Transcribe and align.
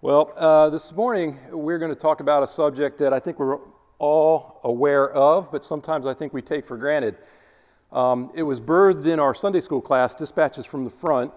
Well, 0.00 0.32
uh, 0.36 0.70
this 0.70 0.92
morning 0.92 1.40
we're 1.50 1.80
going 1.80 1.92
to 1.92 2.00
talk 2.00 2.20
about 2.20 2.44
a 2.44 2.46
subject 2.46 2.98
that 3.00 3.12
I 3.12 3.18
think 3.18 3.40
we're 3.40 3.58
all 3.98 4.60
aware 4.62 5.10
of, 5.10 5.50
but 5.50 5.64
sometimes 5.64 6.06
I 6.06 6.14
think 6.14 6.32
we 6.32 6.40
take 6.40 6.64
for 6.64 6.76
granted. 6.76 7.16
Um, 7.90 8.30
it 8.32 8.44
was 8.44 8.60
birthed 8.60 9.06
in 9.06 9.18
our 9.18 9.34
Sunday 9.34 9.60
school 9.60 9.80
class, 9.80 10.14
Dispatches 10.14 10.66
from 10.66 10.84
the 10.84 10.90
Front. 10.90 11.32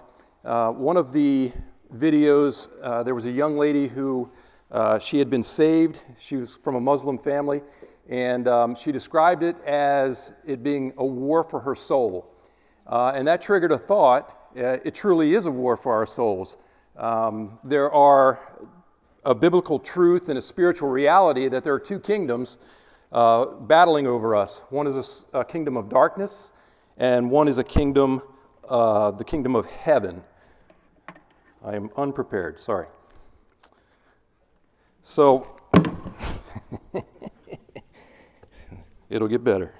Uh, 0.45 0.69
one 0.73 0.95
of 0.95 1.11
the 1.11 1.51
videos, 1.95 2.67
uh, 2.83 3.01
there 3.01 3.15
was 3.15 3.25
a 3.25 3.31
young 3.31 3.57
lady 3.57 3.87
who 3.87 4.29
uh, 4.71 4.99
she 4.99 5.17
had 5.17 5.31
been 5.31 5.41
saved. 5.43 6.01
She 6.19 6.35
was 6.35 6.59
from 6.63 6.75
a 6.75 6.79
Muslim 6.79 7.17
family, 7.17 7.63
and 8.07 8.47
um, 8.47 8.75
she 8.75 8.91
described 8.91 9.41
it 9.41 9.55
as 9.65 10.33
it 10.45 10.61
being 10.61 10.93
a 10.97 11.05
war 11.05 11.43
for 11.43 11.61
her 11.61 11.73
soul. 11.73 12.31
Uh, 12.85 13.11
and 13.15 13.27
that 13.27 13.41
triggered 13.41 13.71
a 13.71 13.79
thought. 13.79 14.51
Uh, 14.55 14.77
it 14.85 14.93
truly 14.93 15.33
is 15.33 15.47
a 15.47 15.51
war 15.51 15.75
for 15.75 15.95
our 15.95 16.05
souls. 16.05 16.57
Um, 17.01 17.57
there 17.63 17.91
are 17.91 18.39
a 19.25 19.33
biblical 19.33 19.79
truth 19.79 20.29
and 20.29 20.37
a 20.37 20.41
spiritual 20.41 20.89
reality 20.89 21.47
that 21.47 21.63
there 21.63 21.73
are 21.73 21.79
two 21.79 21.99
kingdoms 21.99 22.59
uh, 23.11 23.45
battling 23.45 24.05
over 24.05 24.35
us. 24.35 24.61
One 24.69 24.85
is 24.85 25.25
a, 25.33 25.39
a, 25.39 25.43
kingdom 25.45 25.75
of 25.77 25.89
darkness, 25.89 26.51
and 26.97 27.31
one 27.31 27.47
is 27.47 27.57
a 27.57 27.63
kingdom, 27.63 28.21
uh, 28.69 29.09
the 29.11 29.23
kingdom 29.23 29.55
of 29.55 29.65
heaven. 29.65 30.21
I 31.65 31.75
am 31.75 31.89
unprepared, 31.97 32.61
sorry. 32.61 32.85
So, 35.01 35.57
it'll 39.09 39.27
get 39.27 39.43
better. 39.43 39.73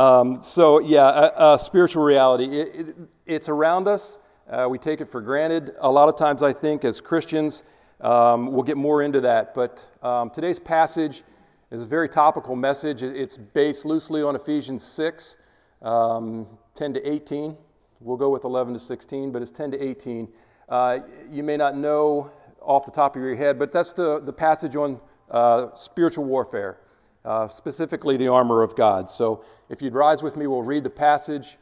Um, 0.00 0.42
so, 0.42 0.78
yeah, 0.78 1.02
uh, 1.02 1.06
uh, 1.54 1.58
spiritual 1.58 2.02
reality, 2.02 2.44
it, 2.58 2.72
it, 2.74 2.86
it's 3.26 3.48
around 3.50 3.86
us. 3.86 4.16
Uh, 4.50 4.66
we 4.70 4.78
take 4.78 5.02
it 5.02 5.10
for 5.10 5.20
granted. 5.20 5.72
A 5.78 5.90
lot 5.90 6.08
of 6.08 6.16
times, 6.16 6.42
I 6.42 6.54
think, 6.54 6.86
as 6.86 7.02
Christians, 7.02 7.62
um, 8.00 8.50
we'll 8.50 8.62
get 8.62 8.78
more 8.78 9.02
into 9.02 9.20
that. 9.20 9.54
But 9.54 9.84
um, 10.02 10.30
today's 10.30 10.58
passage 10.58 11.22
is 11.70 11.82
a 11.82 11.86
very 11.86 12.08
topical 12.08 12.56
message. 12.56 13.02
It's 13.02 13.36
based 13.36 13.84
loosely 13.84 14.22
on 14.22 14.34
Ephesians 14.36 14.82
6, 14.84 15.36
um, 15.82 16.46
10 16.76 16.94
to 16.94 17.06
18. 17.06 17.54
We'll 18.00 18.16
go 18.16 18.30
with 18.30 18.44
11 18.44 18.72
to 18.72 18.80
16, 18.80 19.32
but 19.32 19.42
it's 19.42 19.50
10 19.50 19.72
to 19.72 19.82
18. 19.86 20.28
Uh, 20.70 21.00
you 21.30 21.42
may 21.42 21.58
not 21.58 21.76
know 21.76 22.30
off 22.62 22.86
the 22.86 22.90
top 22.92 23.16
of 23.16 23.22
your 23.22 23.36
head, 23.36 23.58
but 23.58 23.70
that's 23.70 23.92
the, 23.92 24.18
the 24.20 24.32
passage 24.32 24.76
on 24.76 24.98
uh, 25.30 25.66
spiritual 25.74 26.24
warfare 26.24 26.78
uh, 27.24 27.48
specifically 27.48 28.16
the 28.16 28.28
armor 28.28 28.62
of 28.62 28.76
God. 28.76 29.10
So 29.10 29.44
if 29.68 29.82
you'd 29.82 29.94
rise 29.94 30.22
with 30.22 30.36
me, 30.36 30.46
we'll 30.46 30.62
read 30.62 30.84
the 30.84 30.90
passage 30.90 31.56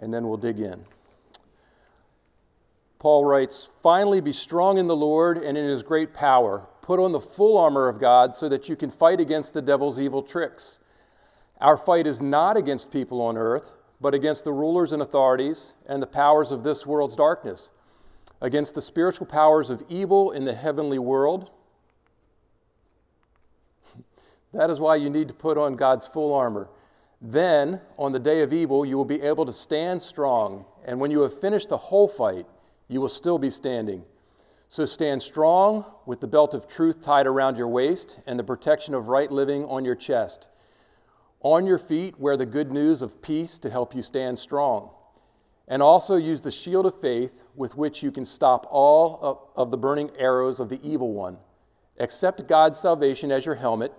and 0.00 0.12
then 0.14 0.28
we'll 0.28 0.36
dig 0.38 0.60
in. 0.60 0.84
Paul 2.98 3.24
writes, 3.24 3.68
Finally, 3.82 4.20
be 4.20 4.32
strong 4.32 4.78
in 4.78 4.86
the 4.86 4.94
Lord 4.96 5.38
and 5.38 5.56
in 5.58 5.66
his 5.68 5.82
great 5.82 6.12
power. 6.14 6.66
Put 6.82 7.00
on 7.00 7.12
the 7.12 7.20
full 7.20 7.56
armor 7.58 7.88
of 7.88 8.00
God 8.00 8.34
so 8.36 8.48
that 8.48 8.68
you 8.68 8.76
can 8.76 8.90
fight 8.90 9.20
against 9.20 9.54
the 9.54 9.62
devil's 9.62 9.98
evil 9.98 10.22
tricks. 10.22 10.78
Our 11.60 11.76
fight 11.76 12.06
is 12.06 12.20
not 12.20 12.56
against 12.56 12.90
people 12.92 13.20
on 13.20 13.36
earth, 13.36 13.72
but 14.00 14.14
against 14.14 14.44
the 14.44 14.52
rulers 14.52 14.92
and 14.92 15.02
authorities 15.02 15.72
and 15.88 16.00
the 16.00 16.06
powers 16.06 16.52
of 16.52 16.62
this 16.62 16.86
world's 16.86 17.16
darkness, 17.16 17.70
against 18.40 18.74
the 18.76 18.82
spiritual 18.82 19.26
powers 19.26 19.68
of 19.70 19.82
evil 19.88 20.30
in 20.30 20.44
the 20.44 20.54
heavenly 20.54 20.98
world. 21.00 21.50
That 24.52 24.70
is 24.70 24.80
why 24.80 24.96
you 24.96 25.10
need 25.10 25.28
to 25.28 25.34
put 25.34 25.58
on 25.58 25.74
God's 25.74 26.06
full 26.06 26.32
armor. 26.32 26.68
Then, 27.20 27.80
on 27.98 28.12
the 28.12 28.18
day 28.18 28.40
of 28.42 28.52
evil, 28.52 28.86
you 28.86 28.96
will 28.96 29.04
be 29.04 29.20
able 29.22 29.44
to 29.46 29.52
stand 29.52 30.00
strong, 30.02 30.64
and 30.84 31.00
when 31.00 31.10
you 31.10 31.20
have 31.20 31.38
finished 31.38 31.68
the 31.68 31.76
whole 31.76 32.08
fight, 32.08 32.46
you 32.86 33.00
will 33.00 33.08
still 33.08 33.38
be 33.38 33.50
standing. 33.50 34.04
So 34.68 34.86
stand 34.86 35.22
strong 35.22 35.84
with 36.06 36.20
the 36.20 36.26
belt 36.26 36.54
of 36.54 36.68
truth 36.68 37.02
tied 37.02 37.26
around 37.26 37.56
your 37.56 37.68
waist 37.68 38.18
and 38.26 38.38
the 38.38 38.44
protection 38.44 38.94
of 38.94 39.08
right 39.08 39.30
living 39.32 39.64
on 39.66 39.84
your 39.84 39.94
chest. 39.94 40.46
On 41.42 41.66
your 41.66 41.78
feet, 41.78 42.20
wear 42.20 42.36
the 42.36 42.46
good 42.46 42.70
news 42.72 43.02
of 43.02 43.22
peace 43.22 43.58
to 43.60 43.70
help 43.70 43.94
you 43.94 44.02
stand 44.02 44.38
strong. 44.38 44.90
And 45.66 45.82
also 45.82 46.16
use 46.16 46.42
the 46.42 46.50
shield 46.50 46.86
of 46.86 46.94
faith 47.00 47.42
with 47.54 47.76
which 47.76 48.02
you 48.02 48.10
can 48.10 48.24
stop 48.24 48.66
all 48.70 49.50
of 49.56 49.70
the 49.70 49.76
burning 49.76 50.10
arrows 50.18 50.60
of 50.60 50.68
the 50.68 50.80
evil 50.88 51.12
one. 51.12 51.38
Accept 51.98 52.46
God's 52.46 52.78
salvation 52.78 53.30
as 53.30 53.44
your 53.46 53.56
helmet 53.56 53.92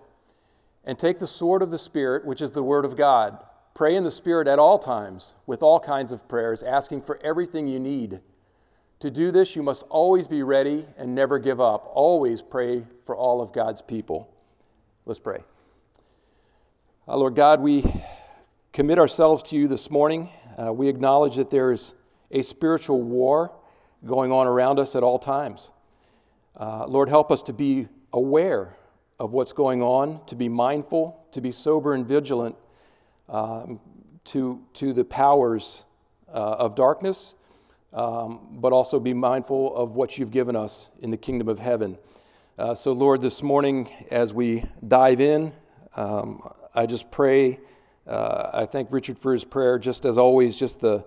and 0.85 0.97
take 0.97 1.19
the 1.19 1.27
sword 1.27 1.61
of 1.61 1.71
the 1.71 1.77
Spirit, 1.77 2.25
which 2.25 2.41
is 2.41 2.51
the 2.51 2.63
word 2.63 2.85
of 2.85 2.95
God. 2.95 3.37
Pray 3.73 3.95
in 3.95 4.03
the 4.03 4.11
Spirit 4.11 4.47
at 4.47 4.59
all 4.59 4.79
times, 4.79 5.33
with 5.45 5.61
all 5.61 5.79
kinds 5.79 6.11
of 6.11 6.27
prayers, 6.27 6.63
asking 6.63 7.01
for 7.01 7.19
everything 7.23 7.67
you 7.67 7.79
need. 7.79 8.21
To 9.01 9.09
do 9.09 9.31
this, 9.31 9.55
you 9.55 9.63
must 9.63 9.83
always 9.89 10.27
be 10.27 10.43
ready 10.43 10.85
and 10.97 11.15
never 11.15 11.39
give 11.39 11.61
up. 11.61 11.89
Always 11.93 12.41
pray 12.41 12.85
for 13.05 13.15
all 13.15 13.41
of 13.41 13.53
God's 13.53 13.81
people. 13.81 14.29
Let's 15.05 15.19
pray. 15.19 15.43
Uh, 17.07 17.17
Lord 17.17 17.35
God, 17.35 17.61
we 17.61 18.03
commit 18.73 18.99
ourselves 18.99 19.41
to 19.43 19.55
you 19.55 19.67
this 19.67 19.89
morning. 19.89 20.29
Uh, 20.61 20.73
we 20.73 20.89
acknowledge 20.89 21.35
that 21.37 21.49
there 21.49 21.71
is 21.71 21.93
a 22.31 22.41
spiritual 22.41 23.01
war 23.01 23.51
going 24.05 24.31
on 24.31 24.47
around 24.47 24.79
us 24.79 24.95
at 24.95 25.03
all 25.03 25.17
times. 25.17 25.71
Uh, 26.59 26.85
Lord, 26.85 27.09
help 27.09 27.31
us 27.31 27.41
to 27.43 27.53
be 27.53 27.87
aware 28.11 28.75
of 29.19 29.33
what's 29.33 29.51
going 29.51 29.81
on, 29.83 30.21
to 30.27 30.35
be 30.35 30.47
mindful, 30.47 31.25
to 31.31 31.41
be 31.41 31.51
sober 31.51 31.93
and 31.93 32.07
vigilant 32.07 32.55
um, 33.27 33.79
to, 34.23 34.61
to 34.73 34.93
the 34.93 35.03
powers 35.03 35.85
uh, 36.33 36.53
of 36.53 36.75
darkness, 36.75 37.35
um, 37.93 38.57
but 38.61 38.71
also 38.71 38.99
be 38.99 39.13
mindful 39.13 39.75
of 39.75 39.91
what 39.95 40.17
you've 40.17 40.31
given 40.31 40.55
us 40.55 40.91
in 41.01 41.11
the 41.11 41.17
kingdom 41.17 41.49
of 41.49 41.59
heaven. 41.59 41.97
Uh, 42.57 42.73
so, 42.73 42.93
Lord, 42.93 43.21
this 43.21 43.43
morning 43.43 43.89
as 44.09 44.33
we 44.33 44.63
dive 44.87 45.19
in, 45.19 45.53
um, 45.95 46.41
I 46.73 46.85
just 46.85 47.11
pray. 47.11 47.59
Uh, 48.07 48.49
I 48.53 48.65
thank 48.65 48.91
Richard 48.91 49.19
for 49.19 49.33
his 49.33 49.43
prayer, 49.43 49.77
just 49.79 50.05
as 50.05 50.17
always, 50.17 50.55
just 50.55 50.79
the, 50.79 51.03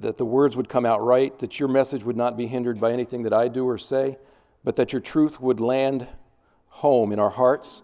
that 0.00 0.18
the 0.18 0.24
words 0.26 0.54
would 0.54 0.68
come 0.68 0.84
out 0.84 1.02
right, 1.04 1.36
that 1.38 1.58
your 1.58 1.68
message 1.68 2.02
would 2.04 2.16
not 2.16 2.36
be 2.36 2.46
hindered 2.46 2.78
by 2.78 2.92
anything 2.92 3.22
that 3.22 3.32
I 3.32 3.48
do 3.48 3.66
or 3.66 3.78
say, 3.78 4.18
but 4.64 4.76
that 4.76 4.92
your 4.92 5.00
truth 5.00 5.40
would 5.40 5.60
land 5.60 6.06
home 6.74 7.12
in 7.12 7.18
our 7.18 7.30
hearts. 7.30 7.82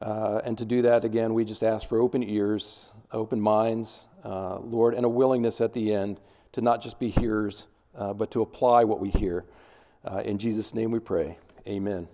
Uh, 0.00 0.40
and 0.44 0.56
to 0.58 0.64
do 0.64 0.82
that, 0.82 1.04
again, 1.04 1.32
we 1.34 1.44
just 1.44 1.62
ask 1.62 1.88
for 1.88 2.00
open 2.00 2.22
ears, 2.22 2.90
open 3.12 3.40
minds, 3.40 4.06
uh, 4.24 4.58
Lord, 4.58 4.94
and 4.94 5.04
a 5.04 5.08
willingness 5.08 5.60
at 5.60 5.72
the 5.74 5.92
end 5.92 6.18
to 6.52 6.60
not 6.60 6.82
just 6.82 6.98
be 6.98 7.10
hearers, 7.10 7.66
uh, 7.96 8.12
but 8.12 8.30
to 8.32 8.40
apply 8.40 8.84
what 8.84 8.98
we 9.00 9.10
hear. 9.10 9.44
Uh, 10.04 10.20
in 10.24 10.38
Jesus' 10.38 10.74
name 10.74 10.90
we 10.90 10.98
pray. 10.98 11.38
Amen. 11.68 12.08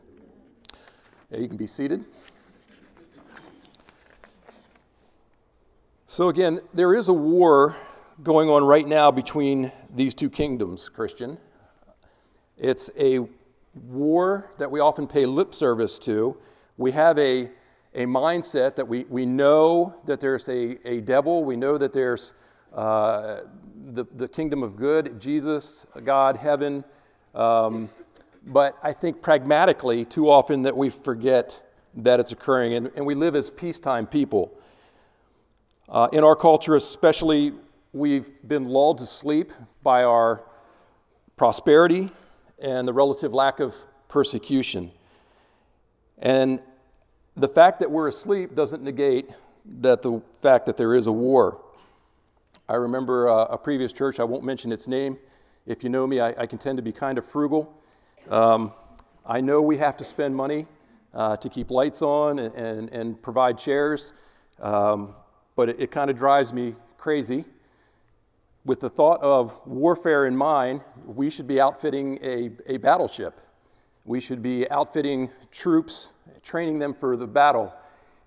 Yeah, 1.30 1.38
you 1.38 1.48
can 1.48 1.56
be 1.56 1.66
seated. 1.66 2.04
So, 6.06 6.28
again, 6.28 6.60
there 6.74 6.94
is 6.94 7.08
a 7.08 7.12
war 7.12 7.76
going 8.22 8.48
on 8.50 8.64
right 8.64 8.86
now 8.86 9.10
between 9.10 9.70
these 9.94 10.14
two 10.14 10.28
kingdoms, 10.30 10.88
Christian. 10.88 11.38
It's 12.58 12.90
a 12.98 13.20
war 13.84 14.50
that 14.58 14.70
we 14.70 14.80
often 14.80 15.06
pay 15.06 15.26
lip 15.26 15.54
service 15.54 15.98
to. 16.00 16.36
We 16.76 16.92
have 16.92 17.18
a, 17.18 17.50
a 17.94 18.06
mindset 18.06 18.76
that 18.76 18.86
we, 18.88 19.04
we 19.04 19.26
know 19.26 19.94
that 20.06 20.20
there's 20.20 20.48
a, 20.48 20.78
a 20.88 21.00
devil, 21.00 21.44
we 21.44 21.56
know 21.56 21.78
that 21.78 21.92
there's 21.92 22.32
uh, 22.74 23.40
the, 23.92 24.04
the 24.16 24.28
kingdom 24.28 24.62
of 24.62 24.76
good, 24.76 25.18
Jesus, 25.20 25.86
God, 26.04 26.36
heaven. 26.36 26.84
Um, 27.34 27.88
but 28.46 28.76
I 28.82 28.92
think 28.92 29.22
pragmatically, 29.22 30.04
too 30.04 30.30
often 30.30 30.62
that 30.62 30.76
we 30.76 30.90
forget 30.90 31.60
that 31.94 32.20
it's 32.20 32.32
occurring, 32.32 32.74
and, 32.74 32.90
and 32.94 33.06
we 33.06 33.14
live 33.14 33.34
as 33.34 33.50
peacetime 33.50 34.06
people. 34.06 34.52
Uh, 35.88 36.08
in 36.12 36.22
our 36.22 36.36
culture, 36.36 36.76
especially, 36.76 37.52
we've 37.92 38.28
been 38.46 38.66
lulled 38.68 38.98
to 38.98 39.06
sleep 39.06 39.50
by 39.82 40.04
our 40.04 40.42
prosperity, 41.36 42.10
and 42.58 42.86
the 42.88 42.92
relative 42.92 43.32
lack 43.32 43.60
of 43.60 43.74
persecution. 44.08 44.90
And 46.18 46.58
the 47.36 47.48
fact 47.48 47.78
that 47.80 47.90
we're 47.90 48.08
asleep 48.08 48.54
doesn't 48.54 48.82
negate 48.82 49.30
that 49.80 50.02
the 50.02 50.22
fact 50.42 50.66
that 50.66 50.76
there 50.76 50.94
is 50.94 51.06
a 51.06 51.12
war. 51.12 51.60
I 52.68 52.74
remember 52.74 53.28
uh, 53.28 53.44
a 53.44 53.58
previous 53.58 53.92
church, 53.92 54.18
I 54.18 54.24
won't 54.24 54.44
mention 54.44 54.72
its 54.72 54.88
name. 54.88 55.18
If 55.66 55.84
you 55.84 55.90
know 55.90 56.06
me, 56.06 56.20
I, 56.20 56.28
I 56.38 56.46
can 56.46 56.58
tend 56.58 56.78
to 56.78 56.82
be 56.82 56.92
kind 56.92 57.18
of 57.18 57.24
frugal. 57.24 57.72
Um, 58.30 58.72
I 59.26 59.40
know 59.40 59.60
we 59.60 59.76
have 59.76 59.96
to 59.98 60.04
spend 60.04 60.34
money 60.34 60.66
uh, 61.14 61.36
to 61.36 61.48
keep 61.48 61.70
lights 61.70 62.02
on 62.02 62.38
and, 62.38 62.54
and, 62.54 62.88
and 62.90 63.22
provide 63.22 63.58
chairs, 63.58 64.12
um, 64.60 65.14
but 65.54 65.68
it, 65.68 65.76
it 65.80 65.90
kind 65.90 66.10
of 66.10 66.16
drives 66.16 66.52
me 66.52 66.74
crazy 66.96 67.44
with 68.68 68.80
the 68.80 68.90
thought 68.90 69.20
of 69.22 69.50
warfare 69.64 70.26
in 70.26 70.36
mind, 70.36 70.82
we 71.06 71.30
should 71.30 71.46
be 71.46 71.58
outfitting 71.58 72.18
a, 72.22 72.50
a 72.66 72.76
battleship. 72.76 73.40
We 74.04 74.20
should 74.20 74.42
be 74.42 74.70
outfitting 74.70 75.30
troops, 75.50 76.10
training 76.42 76.78
them 76.78 76.92
for 76.92 77.16
the 77.16 77.26
battle. 77.26 77.72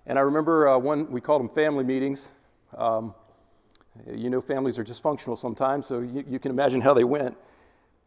And 0.04 0.18
I 0.18 0.22
remember 0.22 0.68
uh, 0.68 0.78
one, 0.78 1.08
we 1.12 1.20
called 1.20 1.40
them 1.42 1.48
family 1.48 1.84
meetings. 1.84 2.30
Um, 2.76 3.14
you 4.12 4.30
know, 4.30 4.40
families 4.40 4.80
are 4.80 4.84
dysfunctional 4.84 5.38
sometimes, 5.38 5.86
so 5.86 6.00
you, 6.00 6.24
you 6.28 6.38
can 6.40 6.50
imagine 6.50 6.80
how 6.80 6.92
they 6.92 7.04
went. 7.04 7.36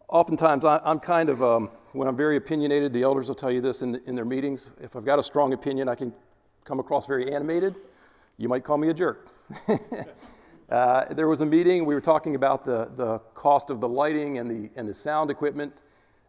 Oftentimes, 0.09 0.65
I, 0.65 0.81
am 0.83 0.99
kind 0.99 1.29
of, 1.29 1.41
um, 1.41 1.69
when 1.93 2.09
I'm 2.09 2.17
very 2.17 2.35
opinionated, 2.35 2.91
the 2.91 3.03
elders 3.03 3.29
will 3.29 3.35
tell 3.35 3.51
you 3.51 3.61
this 3.61 3.81
in, 3.81 3.95
in 4.07 4.13
their 4.15 4.25
meetings. 4.25 4.69
If 4.81 4.97
I've 4.97 5.05
got 5.05 5.19
a 5.19 5.23
strong 5.23 5.53
opinion, 5.53 5.88
I 5.88 5.95
can 5.95 6.13
come 6.65 6.81
across 6.81 7.05
very 7.07 7.33
animated. 7.33 7.75
You 8.38 8.49
might 8.49 8.65
call 8.65 8.77
me 8.77 8.89
a 8.89 8.93
jerk. 8.93 9.29
Uh, 10.69 11.13
there 11.13 11.27
was 11.27 11.41
a 11.41 11.45
meeting, 11.45 11.85
we 11.85 11.94
were 11.94 12.01
talking 12.01 12.33
about 12.33 12.65
the, 12.65 12.89
the 12.97 13.19
cost 13.35 13.69
of 13.69 13.79
the 13.79 13.88
lighting 13.88 14.39
and 14.39 14.50
the, 14.50 14.69
and 14.75 14.88
the 14.89 14.94
sound 14.94 15.29
equipment, 15.29 15.71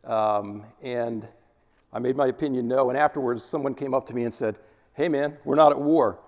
um, 0.04 0.62
and 0.82 1.26
I 1.90 2.00
made 2.00 2.16
my 2.16 2.26
opinion 2.26 2.68
no. 2.68 2.90
And 2.90 2.98
afterwards, 2.98 3.42
someone 3.42 3.74
came 3.74 3.94
up 3.94 4.06
to 4.08 4.14
me 4.14 4.24
and 4.24 4.34
said, 4.34 4.56
Hey 4.92 5.08
man, 5.08 5.38
we're 5.44 5.54
not 5.56 5.72
at 5.72 5.78
war. 5.80 6.18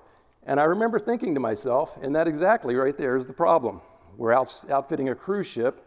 And 0.46 0.58
I 0.58 0.64
remember 0.64 0.98
thinking 0.98 1.34
to 1.34 1.40
myself, 1.40 1.98
and 2.02 2.14
that 2.16 2.26
exactly 2.26 2.74
right 2.74 2.96
there 2.96 3.16
is 3.16 3.26
the 3.26 3.32
problem. 3.34 3.82
We're 4.16 4.32
out, 4.32 4.62
outfitting 4.70 5.10
a 5.10 5.14
cruise 5.14 5.46
ship 5.46 5.84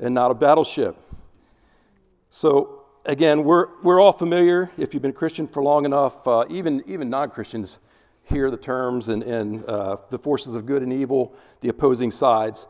and 0.00 0.12
not 0.14 0.30
a 0.32 0.34
battleship. 0.34 0.96
So, 2.30 2.82
again, 3.04 3.44
we're, 3.44 3.66
we're 3.82 4.00
all 4.00 4.12
familiar, 4.12 4.70
if 4.76 4.92
you've 4.92 5.02
been 5.02 5.12
Christian 5.12 5.46
for 5.46 5.62
long 5.62 5.84
enough, 5.84 6.26
uh, 6.26 6.44
even, 6.50 6.82
even 6.86 7.08
non 7.08 7.30
Christians 7.30 7.78
hear 8.30 8.50
the 8.50 8.56
terms 8.56 9.08
and, 9.08 9.22
and 9.22 9.64
uh, 9.66 9.96
the 10.08 10.18
forces 10.18 10.54
of 10.54 10.64
good 10.64 10.82
and 10.82 10.92
evil, 10.92 11.34
the 11.60 11.68
opposing 11.68 12.10
sides. 12.10 12.66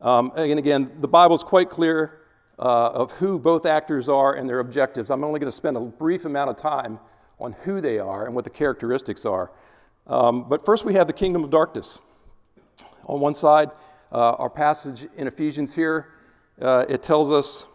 Um, 0.00 0.32
and 0.36 0.58
again, 0.58 0.90
the 1.00 1.06
Bible 1.08 1.36
is 1.36 1.44
quite 1.44 1.70
clear 1.70 2.20
uh, 2.58 2.88
of 2.90 3.12
who 3.12 3.38
both 3.38 3.64
actors 3.66 4.08
are 4.08 4.34
and 4.34 4.48
their 4.48 4.58
objectives. 4.58 5.10
I'm 5.10 5.22
only 5.22 5.38
going 5.38 5.50
to 5.50 5.56
spend 5.56 5.76
a 5.76 5.80
brief 5.80 6.24
amount 6.24 6.50
of 6.50 6.56
time 6.56 6.98
on 7.38 7.52
who 7.64 7.80
they 7.80 7.98
are 7.98 8.26
and 8.26 8.34
what 8.34 8.44
the 8.44 8.50
characteristics 8.50 9.24
are. 9.24 9.52
Um, 10.06 10.48
but 10.48 10.64
first, 10.64 10.84
we 10.84 10.94
have 10.94 11.06
the 11.06 11.12
kingdom 11.12 11.44
of 11.44 11.50
darkness. 11.50 11.98
On 13.06 13.20
one 13.20 13.34
side, 13.34 13.70
uh, 14.10 14.32
our 14.32 14.50
passage 14.50 15.08
in 15.16 15.26
Ephesians 15.26 15.74
here, 15.74 16.12
uh, 16.60 16.84
it 16.88 17.02
tells 17.02 17.30
us, 17.30 17.66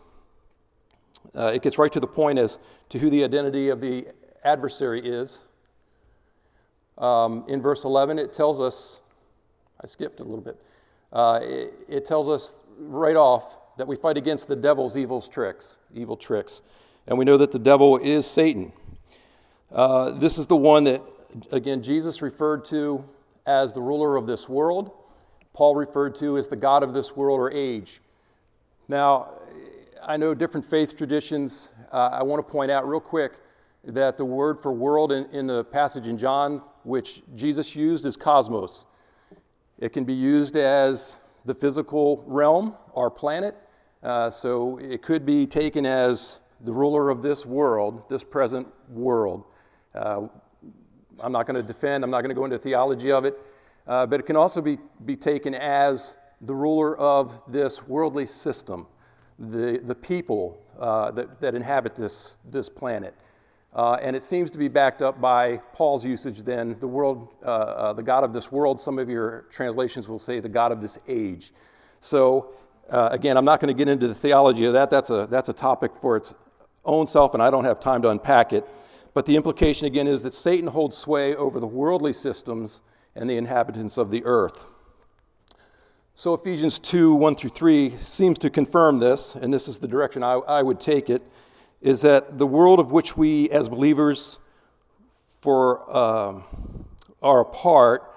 uh, 1.35 1.47
it 1.47 1.61
gets 1.61 1.77
right 1.77 1.91
to 1.91 1.99
the 1.99 2.07
point 2.07 2.39
as 2.39 2.59
to 2.89 2.99
who 2.99 3.09
the 3.09 3.23
identity 3.23 3.69
of 3.69 3.81
the 3.81 4.07
adversary 4.43 5.05
is. 5.07 5.39
Um, 6.97 7.43
in 7.47 7.61
verse 7.61 7.83
11, 7.83 8.17
it 8.17 8.33
tells 8.33 8.59
us, 8.59 9.01
I 9.81 9.85
skipped 9.87 10.19
a 10.19 10.23
little 10.23 10.41
bit, 10.41 10.59
uh, 11.13 11.39
it, 11.43 11.73
it 11.87 12.05
tells 12.05 12.27
us 12.27 12.55
right 12.79 13.15
off 13.15 13.55
that 13.77 13.87
we 13.87 13.95
fight 13.95 14.17
against 14.17 14.47
the 14.47 14.55
devil's 14.55 14.97
evil 14.97 15.21
tricks, 15.21 15.77
evil 15.93 16.17
tricks. 16.17 16.61
And 17.07 17.17
we 17.17 17.25
know 17.25 17.37
that 17.37 17.51
the 17.51 17.59
devil 17.59 17.97
is 17.97 18.25
Satan. 18.25 18.73
Uh, 19.71 20.11
this 20.11 20.37
is 20.39 20.47
the 20.47 20.55
one 20.55 20.85
that, 20.85 21.01
again, 21.51 21.83
Jesus 21.83 22.21
referred 22.21 22.65
to 22.65 23.05
as 23.45 23.73
the 23.73 23.81
ruler 23.81 24.15
of 24.15 24.25
this 24.25 24.49
world. 24.49 24.91
Paul 25.53 25.75
referred 25.75 26.15
to 26.15 26.37
as 26.37 26.47
the 26.47 26.55
God 26.55 26.81
of 26.81 26.93
this 26.93 27.15
world 27.15 27.39
or 27.39 27.51
age. 27.51 28.01
Now, 28.87 29.29
I 30.03 30.17
know 30.17 30.33
different 30.33 30.65
faith 30.65 30.97
traditions. 30.97 31.69
Uh, 31.93 32.09
I 32.13 32.23
want 32.23 32.45
to 32.45 32.51
point 32.51 32.71
out 32.71 32.87
real 32.89 32.99
quick 32.99 33.33
that 33.83 34.17
the 34.17 34.25
word 34.25 34.59
for 34.61 34.71
world 34.73 35.11
in, 35.11 35.25
in 35.25 35.47
the 35.47 35.63
passage 35.65 36.07
in 36.07 36.17
John 36.17 36.61
which 36.87 37.21
Jesus 37.35 37.75
used, 37.75 38.05
is 38.05 38.15
cosmos. 38.15 38.85
It 39.77 39.89
can 39.91 40.05
be 40.05 40.13
used 40.13 40.55
as 40.55 41.17
the 41.45 41.53
physical 41.53 42.23
realm, 42.25 42.75
our 42.95 43.09
planet. 43.09 43.55
Uh, 44.01 44.31
so 44.31 44.77
it 44.77 45.01
could 45.01 45.25
be 45.25 45.45
taken 45.45 45.85
as 45.85 46.39
the 46.61 46.71
ruler 46.71 47.09
of 47.09 47.21
this 47.21 47.45
world, 47.45 48.05
this 48.09 48.23
present 48.23 48.67
world. 48.89 49.43
Uh, 49.93 50.27
I'm 51.19 51.31
not 51.33 51.45
going 51.45 51.55
to 51.55 51.63
defend, 51.63 52.05
I'm 52.05 52.09
not 52.11 52.21
going 52.21 52.29
to 52.33 52.35
go 52.35 52.45
into 52.45 52.57
theology 52.57 53.11
of 53.11 53.25
it, 53.25 53.37
uh, 53.85 54.05
but 54.05 54.21
it 54.21 54.23
can 54.25 54.37
also 54.37 54.61
be, 54.61 54.77
be 55.05 55.17
taken 55.17 55.53
as 55.53 56.15
the 56.39 56.55
ruler 56.55 56.97
of 56.97 57.33
this 57.49 57.85
worldly 57.85 58.27
system, 58.27 58.87
the, 59.37 59.81
the 59.83 59.95
people 59.95 60.57
uh, 60.79 61.11
that, 61.11 61.41
that 61.41 61.53
inhabit 61.53 61.95
this, 61.97 62.35
this 62.49 62.69
planet. 62.69 63.13
Uh, 63.73 63.97
and 64.01 64.15
it 64.15 64.23
seems 64.23 64.49
to 64.51 64.57
be 64.57 64.67
backed 64.67 65.01
up 65.01 65.19
by 65.19 65.57
Paul's 65.73 66.05
usage 66.05 66.43
then, 66.43 66.77
the 66.79 66.87
world, 66.87 67.27
uh, 67.45 67.49
uh, 67.49 67.93
the 67.93 68.01
God 68.03 68.23
of 68.23 68.33
this 68.33 68.51
world. 68.51 68.79
Some 68.81 68.97
of 68.97 69.09
your 69.09 69.45
translations 69.51 70.07
will 70.07 70.19
say 70.19 70.39
the 70.39 70.49
God 70.49 70.71
of 70.71 70.81
this 70.81 70.97
age. 71.07 71.51
So, 71.99 72.51
uh, 72.89 73.09
again, 73.11 73.37
I'm 73.37 73.45
not 73.45 73.59
going 73.59 73.75
to 73.75 73.77
get 73.77 73.89
into 73.89 74.07
the 74.07 74.15
theology 74.15 74.65
of 74.65 74.73
that. 74.73 74.89
That's 74.89 75.09
a, 75.09 75.27
that's 75.29 75.49
a 75.49 75.53
topic 75.53 75.91
for 76.01 76.15
its 76.15 76.33
own 76.85 77.05
self, 77.07 77.33
and 77.33 77.43
I 77.43 77.49
don't 77.49 77.65
have 77.65 77.79
time 77.79 78.01
to 78.03 78.09
unpack 78.09 78.53
it. 78.53 78.65
But 79.13 79.25
the 79.25 79.35
implication, 79.35 79.85
again, 79.85 80.07
is 80.07 80.23
that 80.23 80.33
Satan 80.33 80.67
holds 80.69 80.97
sway 80.97 81.35
over 81.35 81.59
the 81.59 81.67
worldly 81.67 82.13
systems 82.13 82.81
and 83.15 83.29
the 83.29 83.35
inhabitants 83.35 83.97
of 83.97 84.11
the 84.11 84.23
earth. 84.23 84.63
So, 86.15 86.33
Ephesians 86.33 86.79
2 86.79 87.13
1 87.13 87.35
through 87.35 87.49
3 87.51 87.97
seems 87.97 88.39
to 88.39 88.49
confirm 88.49 88.99
this, 88.99 89.35
and 89.35 89.53
this 89.53 89.67
is 89.67 89.79
the 89.79 89.87
direction 89.87 90.23
I, 90.23 90.33
I 90.33 90.61
would 90.63 90.79
take 90.79 91.09
it 91.09 91.21
is 91.81 92.01
that 92.01 92.37
the 92.37 92.47
world 92.47 92.79
of 92.79 92.91
which 92.91 93.15
we 93.15 93.49
as 93.49 93.69
believers 93.69 94.39
for, 95.41 95.95
um, 95.95 96.43
are 97.21 97.41
a 97.41 97.45
part, 97.45 98.13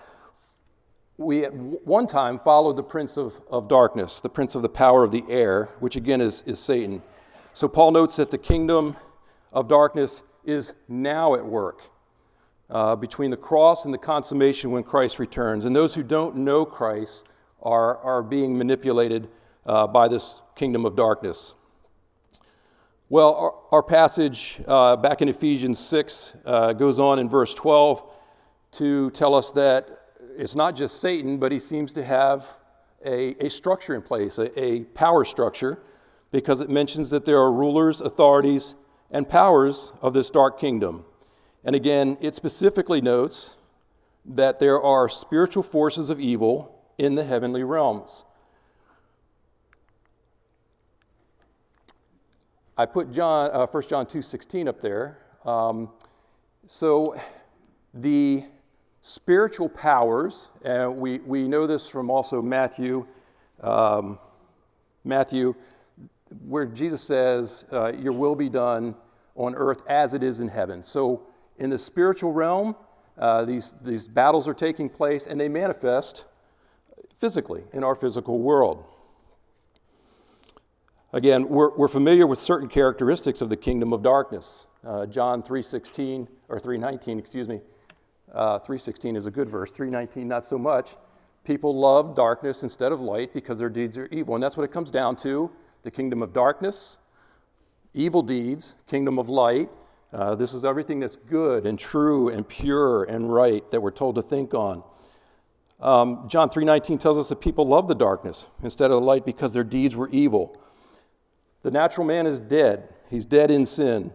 we 1.19 1.45
at 1.45 1.53
one 1.53 2.07
time 2.07 2.41
followed 2.41 2.77
the 2.77 2.83
prince 2.83 3.19
of, 3.19 3.41
of 3.51 3.69
darkness, 3.69 4.21
the 4.21 4.29
prince 4.31 4.55
of 4.55 4.63
the 4.63 4.69
power 4.69 5.05
of 5.05 5.13
the 5.13 5.25
air, 5.29 5.69
which 5.79 5.95
again 5.97 6.21
is, 6.21 6.43
is 6.47 6.59
Satan. 6.59 7.03
So 7.53 7.69
Paul 7.69 7.91
notes 7.93 8.17
that 8.17 8.31
the 8.31 8.39
kingdom 8.39 8.97
of 9.53 9.69
darkness 9.69 10.23
is 10.47 10.73
now 10.89 11.35
at 11.35 11.45
work 11.45 11.83
uh, 12.71 12.97
between 12.97 13.31
the 13.31 13.37
cross 13.37 13.85
and 13.85 13.93
the 13.93 13.99
consummation 13.99 14.71
when 14.71 14.83
Christ 14.85 15.19
returns. 15.19 15.67
And 15.67 15.77
those 15.77 15.95
who 15.95 16.03
don't 16.03 16.37
know 16.37 16.65
Christ 16.65 17.27
are, 17.63 17.99
are 17.99 18.23
being 18.23 18.57
manipulated 18.57 19.29
uh, 19.67 19.87
by 19.89 20.09
this 20.09 20.41
kingdom 20.57 20.87
of 20.87 20.97
darkness. 20.97 21.53
Well, 23.11 23.35
our, 23.35 23.53
our 23.73 23.83
passage 23.83 24.61
uh, 24.69 24.95
back 24.95 25.21
in 25.21 25.29
Ephesians 25.29 25.81
6 25.81 26.35
uh, 26.47 26.73
goes 26.75 27.01
on 27.01 27.19
in 27.19 27.29
verse 27.29 27.53
12 27.55 28.05
to 28.71 29.11
tell 29.11 29.35
us 29.35 29.51
that 29.51 29.89
it's 30.37 30.55
not 30.55 30.77
just 30.77 31.01
Satan, 31.01 31.39
but 31.39 31.51
he 31.51 31.59
seems 31.59 31.93
to 31.95 32.05
have 32.05 32.47
a, 33.05 33.35
a 33.45 33.51
structure 33.51 33.97
in 33.97 34.03
place, 34.03 34.39
a, 34.39 34.57
a 34.57 34.81
power 34.95 35.25
structure, 35.25 35.81
because 36.31 36.61
it 36.61 36.71
mentions 36.71 37.11
that 37.11 37.25
there 37.25 37.39
are 37.39 37.51
rulers, 37.51 38.01
authorities, 38.01 38.75
and 39.11 39.29
powers 39.29 39.91
of 40.01 40.15
this 40.15 40.31
dark 40.31 40.61
kingdom. 40.61 41.05
And 41.65 41.75
again, 41.75 42.17
it 42.21 42.37
specifically 42.37 43.01
notes 43.01 43.57
that 44.25 44.61
there 44.61 44.81
are 44.81 45.09
spiritual 45.09 45.65
forces 45.65 46.11
of 46.11 46.21
evil 46.21 46.81
in 46.97 47.17
the 47.17 47.25
heavenly 47.25 47.65
realms. 47.65 48.25
I 52.81 52.87
put 52.87 53.13
John, 53.13 53.51
uh, 53.53 53.67
1 53.67 53.83
John 53.89 54.07
2.16 54.07 54.67
up 54.67 54.81
there. 54.81 55.19
Um, 55.45 55.91
so 56.67 57.15
the 57.93 58.45
spiritual 59.03 59.69
powers, 59.69 60.49
and 60.65 60.97
we, 60.97 61.19
we 61.19 61.47
know 61.47 61.67
this 61.67 61.91
from 61.91 62.09
also 62.11 62.41
Matthew, 62.41 63.05
um, 63.63 64.19
Matthew, 65.05 65.55
where 66.49 66.65
Jesus 66.65 67.03
says, 67.03 67.67
uh, 67.71 67.93
Your 67.93 68.15
will 68.15 68.35
be 68.35 68.49
done 68.49 68.95
on 69.37 69.55
earth 69.55 69.83
as 69.87 70.15
it 70.15 70.23
is 70.23 70.41
in 70.41 70.49
heaven. 70.49 70.83
So 70.83 71.25
in 71.59 71.69
the 71.69 71.77
spiritual 71.79 72.33
realm, 72.33 72.77
uh, 73.19 73.45
these, 73.45 73.69
these 73.83 74.09
battles 74.09 74.49
are 74.49 74.55
taking 74.55 74.89
place 74.89 75.27
and 75.27 75.39
they 75.39 75.49
manifest 75.51 76.25
physically 77.19 77.65
in 77.75 77.85
our 77.85 77.95
physical 77.95 78.39
world. 78.39 78.83
Again, 81.13 81.49
we're, 81.49 81.75
we're 81.77 81.89
familiar 81.89 82.25
with 82.25 82.39
certain 82.39 82.69
characteristics 82.69 83.41
of 83.41 83.51
the 83.51 83.57
kingdom 83.57 83.93
of 83.93 84.01
darkness. 84.01 84.69
Uh, 84.87 85.07
John 85.07 85.43
3.16, 85.43 86.29
or 86.49 86.61
3.19, 86.61 87.19
excuse 87.19 87.49
me. 87.49 87.61
Uh, 88.33 88.61
3.16 88.61 89.17
is 89.17 89.27
a 89.27 89.31
good 89.31 89.49
verse, 89.51 89.73
3.19 89.73 90.27
not 90.27 90.45
so 90.45 90.57
much. 90.57 90.95
People 91.45 91.77
love 91.77 92.15
darkness 92.15 92.63
instead 92.63 92.93
of 92.93 93.01
light 93.01 93.35
because 93.35 93.59
their 93.59 93.69
deeds 93.69 93.99
are 93.99 94.07
evil. 94.13 94.35
And 94.37 94.45
that's 94.45 94.57
what 94.57 94.63
it 94.63 94.71
comes 94.71 94.93
down 94.93 95.17
to, 95.17 95.51
the 95.83 95.91
kingdom 95.91 96.23
of 96.23 96.33
darkness, 96.33 96.99
evil 97.93 98.23
deeds, 98.23 98.77
kingdom 98.87 99.19
of 99.19 99.29
light. 99.29 99.69
Uh, 100.13 100.37
this 100.37 100.55
is 100.55 100.65
everything 100.65 101.01
that's 101.01 101.17
good 101.17 101.67
and 101.67 101.77
true 101.77 102.29
and 102.29 102.49
pure 102.49 103.03
and 103.03 103.35
right 103.35 103.69
that 103.73 103.81
we're 103.81 103.91
told 103.91 104.15
to 104.15 104.23
think 104.23 104.55
on. 104.55 104.85
Um, 105.81 106.29
John 106.29 106.51
3.19 106.51 107.01
tells 107.01 107.19
us 107.19 107.29
that 107.31 107.37
people 107.41 107.67
love 107.67 107.89
the 107.89 107.95
darkness 107.97 108.47
instead 108.63 108.93
of 108.93 109.01
the 109.01 109.05
light 109.07 109.27
because 109.27 109.53
their 109.55 109.65
deeds 109.65 109.97
were 109.97 110.09
evil. 110.11 110.57
The 111.63 111.71
natural 111.71 112.07
man 112.07 112.27
is 112.27 112.41
dead, 112.41 112.89
he's 113.11 113.27
dead 113.27 113.51
in 113.51 113.67
sin. 113.67 114.13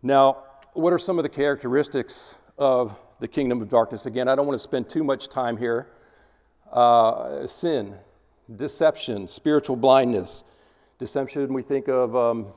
Now, 0.00 0.44
what 0.74 0.92
are 0.92 0.98
some 0.98 1.18
of 1.18 1.24
the 1.24 1.28
characteristics 1.28 2.36
of 2.56 2.94
the 3.18 3.26
kingdom 3.26 3.60
of 3.60 3.68
darkness? 3.68 4.06
Again, 4.06 4.28
I 4.28 4.36
don't 4.36 4.46
want 4.46 4.58
to 4.58 4.62
spend 4.62 4.88
too 4.88 5.02
much 5.02 5.28
time 5.28 5.56
here. 5.56 5.88
Uh, 6.70 7.46
sin, 7.48 7.96
deception, 8.54 9.26
spiritual 9.26 9.74
blindness. 9.74 10.44
Deception, 11.00 11.52
we 11.52 11.62
think 11.62 11.88
of 11.88 12.14
um, 12.14 12.52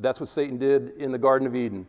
that's 0.00 0.20
what 0.20 0.28
Satan 0.28 0.58
did 0.58 0.90
in 0.98 1.10
the 1.10 1.18
Garden 1.18 1.46
of 1.48 1.56
Eden. 1.56 1.86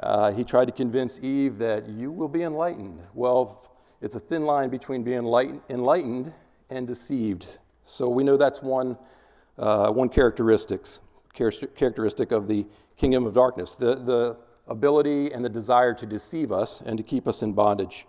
Uh, 0.00 0.32
he 0.32 0.44
tried 0.44 0.66
to 0.66 0.72
convince 0.72 1.18
Eve 1.22 1.56
that 1.58 1.88
you 1.88 2.10
will 2.12 2.28
be 2.28 2.42
enlightened. 2.42 2.98
Well, 3.14 3.62
it's 4.02 4.16
a 4.16 4.20
thin 4.20 4.44
line 4.44 4.68
between 4.68 5.02
being 5.02 5.40
enlightened 5.70 6.34
and 6.68 6.86
deceived. 6.86 7.58
So 7.84 8.08
we 8.10 8.22
know 8.22 8.36
that's 8.36 8.60
one 8.60 8.98
uh, 9.58 9.88
one 9.90 10.08
characteristics, 10.08 11.00
characteristic 11.32 12.32
of 12.32 12.48
the 12.48 12.66
kingdom 12.96 13.26
of 13.26 13.34
darkness 13.34 13.74
the, 13.74 13.96
the 13.96 14.36
ability 14.68 15.32
and 15.32 15.44
the 15.44 15.48
desire 15.48 15.92
to 15.94 16.06
deceive 16.06 16.52
us 16.52 16.80
and 16.86 16.96
to 16.96 17.02
keep 17.02 17.26
us 17.28 17.42
in 17.42 17.52
bondage. 17.52 18.06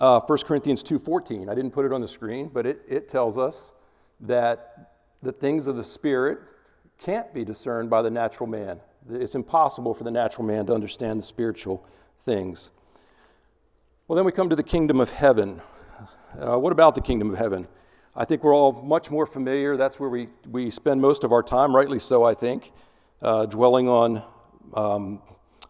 Uh, 0.00 0.20
1 0.20 0.38
Corinthians 0.40 0.82
2.14, 0.82 1.48
I 1.48 1.54
didn't 1.54 1.70
put 1.70 1.84
it 1.86 1.92
on 1.92 2.00
the 2.00 2.08
screen, 2.08 2.50
but 2.52 2.66
it, 2.66 2.82
it 2.88 3.08
tells 3.08 3.38
us 3.38 3.72
that 4.20 4.92
the 5.22 5.32
things 5.32 5.66
of 5.66 5.76
the 5.76 5.84
Spirit 5.84 6.40
can't 6.98 7.32
be 7.32 7.44
discerned 7.44 7.88
by 7.88 8.02
the 8.02 8.10
natural 8.10 8.48
man. 8.48 8.80
It's 9.08 9.34
impossible 9.34 9.94
for 9.94 10.04
the 10.04 10.10
natural 10.10 10.44
man 10.46 10.66
to 10.66 10.74
understand 10.74 11.20
the 11.20 11.24
spiritual 11.24 11.86
things. 12.24 12.70
Well, 14.08 14.16
then 14.16 14.24
we 14.24 14.32
come 14.32 14.50
to 14.50 14.56
the 14.56 14.62
kingdom 14.62 15.00
of 15.00 15.10
heaven. 15.10 15.62
Uh, 16.38 16.58
what 16.58 16.72
about 16.72 16.94
the 16.94 17.00
kingdom 17.00 17.30
of 17.30 17.38
heaven? 17.38 17.68
I 18.16 18.24
think 18.24 18.44
we're 18.44 18.54
all 18.54 18.70
much 18.72 19.10
more 19.10 19.26
familiar. 19.26 19.76
That's 19.76 19.98
where 19.98 20.08
we, 20.08 20.28
we 20.48 20.70
spend 20.70 21.02
most 21.02 21.24
of 21.24 21.32
our 21.32 21.42
time, 21.42 21.74
rightly 21.74 21.98
so, 21.98 22.22
I 22.22 22.32
think, 22.34 22.70
uh, 23.20 23.46
dwelling 23.46 23.88
on 23.88 24.22
um, 24.74 25.20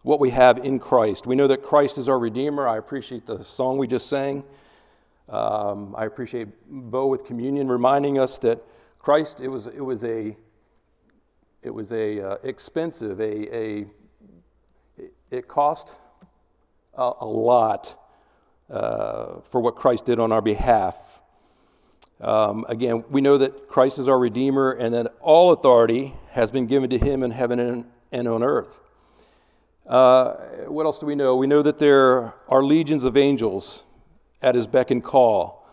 what 0.03 0.19
we 0.19 0.29
have 0.29 0.59
in 0.63 0.77
Christ. 0.77 1.25
We 1.25 1.35
know 1.35 1.47
that 1.47 1.63
Christ 1.63 1.97
is 1.97 2.07
our 2.07 2.19
Redeemer. 2.19 2.67
I 2.67 2.77
appreciate 2.77 3.25
the 3.25 3.43
song 3.43 3.79
we 3.79 3.87
just 3.87 4.07
sang. 4.07 4.43
Um, 5.27 5.95
I 5.97 6.05
appreciate 6.05 6.49
Bo 6.69 7.07
with 7.07 7.25
communion 7.25 7.67
reminding 7.67 8.19
us 8.19 8.37
that 8.39 8.63
Christ, 8.99 9.41
it 9.41 9.47
was, 9.47 9.65
it 9.65 9.83
was 9.83 10.03
a, 10.03 10.37
it 11.63 11.71
was 11.71 11.91
a 11.91 12.21
uh, 12.33 12.37
expensive, 12.43 13.19
a, 13.19 13.55
a, 13.55 13.85
it 15.31 15.47
cost 15.47 15.93
a, 16.95 17.11
a 17.21 17.25
lot 17.25 17.99
uh, 18.69 19.39
for 19.49 19.61
what 19.61 19.75
Christ 19.75 20.05
did 20.05 20.19
on 20.19 20.31
our 20.31 20.41
behalf 20.43 20.95
um, 22.21 22.65
again, 22.69 23.03
we 23.09 23.19
know 23.19 23.37
that 23.37 23.67
Christ 23.67 23.99
is 23.99 24.07
our 24.07 24.17
Redeemer 24.17 24.71
and 24.71 24.93
that 24.93 25.13
all 25.19 25.51
authority 25.51 26.13
has 26.31 26.49
been 26.49 26.65
given 26.65 26.89
to 26.91 26.97
him 26.97 27.23
in 27.23 27.31
heaven 27.31 27.59
and, 27.59 27.85
and 28.11 28.27
on 28.27 28.41
earth. 28.41 28.79
Uh, 29.85 30.33
what 30.67 30.85
else 30.85 30.97
do 30.97 31.05
we 31.05 31.15
know? 31.15 31.35
We 31.35 31.45
know 31.47 31.61
that 31.61 31.77
there 31.77 32.33
are 32.47 32.63
legions 32.63 33.03
of 33.03 33.17
angels 33.17 33.83
at 34.41 34.55
his 34.55 34.65
beck 34.65 34.91
and 34.91 35.03
call. 35.03 35.63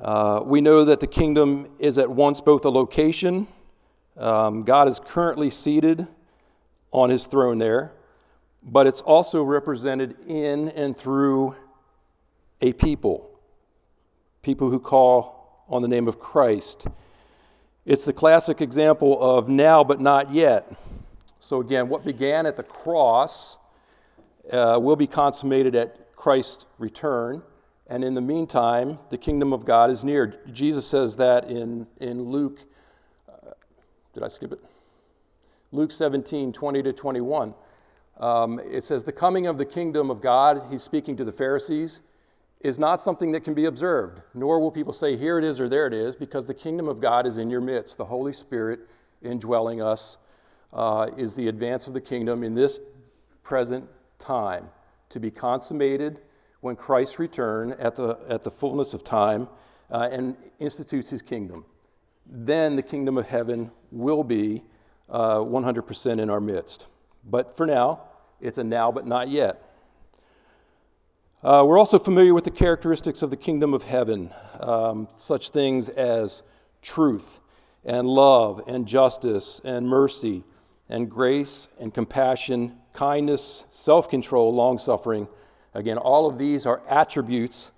Uh, 0.00 0.40
we 0.44 0.60
know 0.60 0.84
that 0.84 1.00
the 1.00 1.06
kingdom 1.06 1.68
is 1.78 1.98
at 1.98 2.10
once 2.10 2.40
both 2.40 2.64
a 2.64 2.70
location, 2.70 3.46
um, 4.16 4.62
God 4.64 4.88
is 4.88 4.98
currently 5.02 5.48
seated 5.50 6.06
on 6.90 7.08
his 7.08 7.26
throne 7.26 7.58
there, 7.58 7.92
but 8.62 8.86
it's 8.86 9.00
also 9.00 9.42
represented 9.42 10.16
in 10.26 10.68
and 10.70 10.94
through 10.96 11.54
a 12.60 12.72
people, 12.74 13.30
people 14.42 14.68
who 14.70 14.78
call 14.80 15.41
on 15.72 15.80
the 15.80 15.88
name 15.88 16.06
of 16.06 16.20
Christ. 16.20 16.86
It's 17.86 18.04
the 18.04 18.12
classic 18.12 18.60
example 18.60 19.18
of 19.20 19.48
now 19.48 19.82
but 19.82 20.00
not 20.00 20.32
yet. 20.32 20.70
So, 21.40 21.60
again, 21.60 21.88
what 21.88 22.04
began 22.04 22.46
at 22.46 22.56
the 22.56 22.62
cross 22.62 23.58
uh, 24.52 24.78
will 24.80 24.94
be 24.96 25.06
consummated 25.08 25.74
at 25.74 26.14
Christ's 26.14 26.66
return. 26.78 27.42
And 27.88 28.04
in 28.04 28.14
the 28.14 28.20
meantime, 28.20 28.98
the 29.10 29.18
kingdom 29.18 29.52
of 29.52 29.64
God 29.64 29.90
is 29.90 30.04
near. 30.04 30.38
Jesus 30.52 30.86
says 30.86 31.16
that 31.16 31.50
in, 31.50 31.86
in 32.00 32.22
Luke. 32.22 32.60
Uh, 33.28 33.50
did 34.14 34.22
I 34.22 34.28
skip 34.28 34.52
it? 34.52 34.60
Luke 35.72 35.90
17, 35.90 36.52
20 36.52 36.82
to 36.84 36.92
21. 36.92 37.54
Um, 38.20 38.60
it 38.60 38.84
says, 38.84 39.02
The 39.04 39.12
coming 39.12 39.46
of 39.48 39.58
the 39.58 39.64
kingdom 39.66 40.10
of 40.10 40.20
God, 40.22 40.62
he's 40.70 40.82
speaking 40.82 41.16
to 41.16 41.24
the 41.24 41.32
Pharisees 41.32 42.00
is 42.62 42.78
not 42.78 43.02
something 43.02 43.32
that 43.32 43.42
can 43.42 43.54
be 43.54 43.64
observed, 43.64 44.20
nor 44.34 44.60
will 44.60 44.70
people 44.70 44.92
say, 44.92 45.16
Here 45.16 45.38
it 45.38 45.44
is 45.44 45.58
or 45.60 45.68
there 45.68 45.86
it 45.86 45.92
is, 45.92 46.14
because 46.14 46.46
the 46.46 46.54
kingdom 46.54 46.88
of 46.88 47.00
God 47.00 47.26
is 47.26 47.36
in 47.36 47.50
your 47.50 47.60
midst. 47.60 47.96
The 47.98 48.04
Holy 48.04 48.32
Spirit 48.32 48.80
indwelling 49.22 49.82
us 49.82 50.16
uh, 50.72 51.08
is 51.16 51.34
the 51.34 51.48
advance 51.48 51.86
of 51.86 51.92
the 51.94 52.00
kingdom 52.00 52.42
in 52.44 52.54
this 52.54 52.80
present 53.42 53.88
time 54.18 54.68
to 55.10 55.20
be 55.20 55.30
consummated 55.30 56.20
when 56.60 56.76
Christ 56.76 57.18
return 57.18 57.72
at 57.72 57.96
the, 57.96 58.16
at 58.28 58.44
the 58.44 58.50
fullness 58.50 58.94
of 58.94 59.02
time 59.02 59.48
uh, 59.90 60.08
and 60.10 60.36
institutes 60.60 61.10
his 61.10 61.20
kingdom. 61.20 61.64
Then 62.24 62.76
the 62.76 62.82
kingdom 62.82 63.18
of 63.18 63.26
heaven 63.26 63.72
will 63.90 64.22
be 64.22 64.62
uh, 65.10 65.38
100% 65.38 66.20
in 66.20 66.30
our 66.30 66.40
midst. 66.40 66.86
But 67.28 67.56
for 67.56 67.66
now, 67.66 68.02
it's 68.40 68.58
a 68.58 68.64
now 68.64 68.92
but 68.92 69.06
not 69.06 69.28
yet. 69.28 69.60
Uh, 71.44 71.64
we're 71.66 71.76
also 71.78 71.98
familiar 71.98 72.32
with 72.32 72.44
the 72.44 72.52
characteristics 72.52 73.20
of 73.20 73.30
the 73.30 73.36
kingdom 73.36 73.74
of 73.74 73.82
heaven, 73.82 74.32
um, 74.60 75.08
such 75.16 75.50
things 75.50 75.88
as 75.88 76.44
truth 76.82 77.40
and 77.84 78.06
love 78.06 78.62
and 78.68 78.86
justice 78.86 79.60
and 79.64 79.88
mercy 79.88 80.44
and 80.88 81.10
grace 81.10 81.66
and 81.80 81.92
compassion, 81.92 82.78
kindness, 82.92 83.64
self 83.70 84.08
control, 84.08 84.54
long 84.54 84.78
suffering. 84.78 85.26
Again, 85.74 85.98
all 85.98 86.28
of 86.30 86.38
these 86.38 86.64
are 86.64 86.80
attributes 86.88 87.72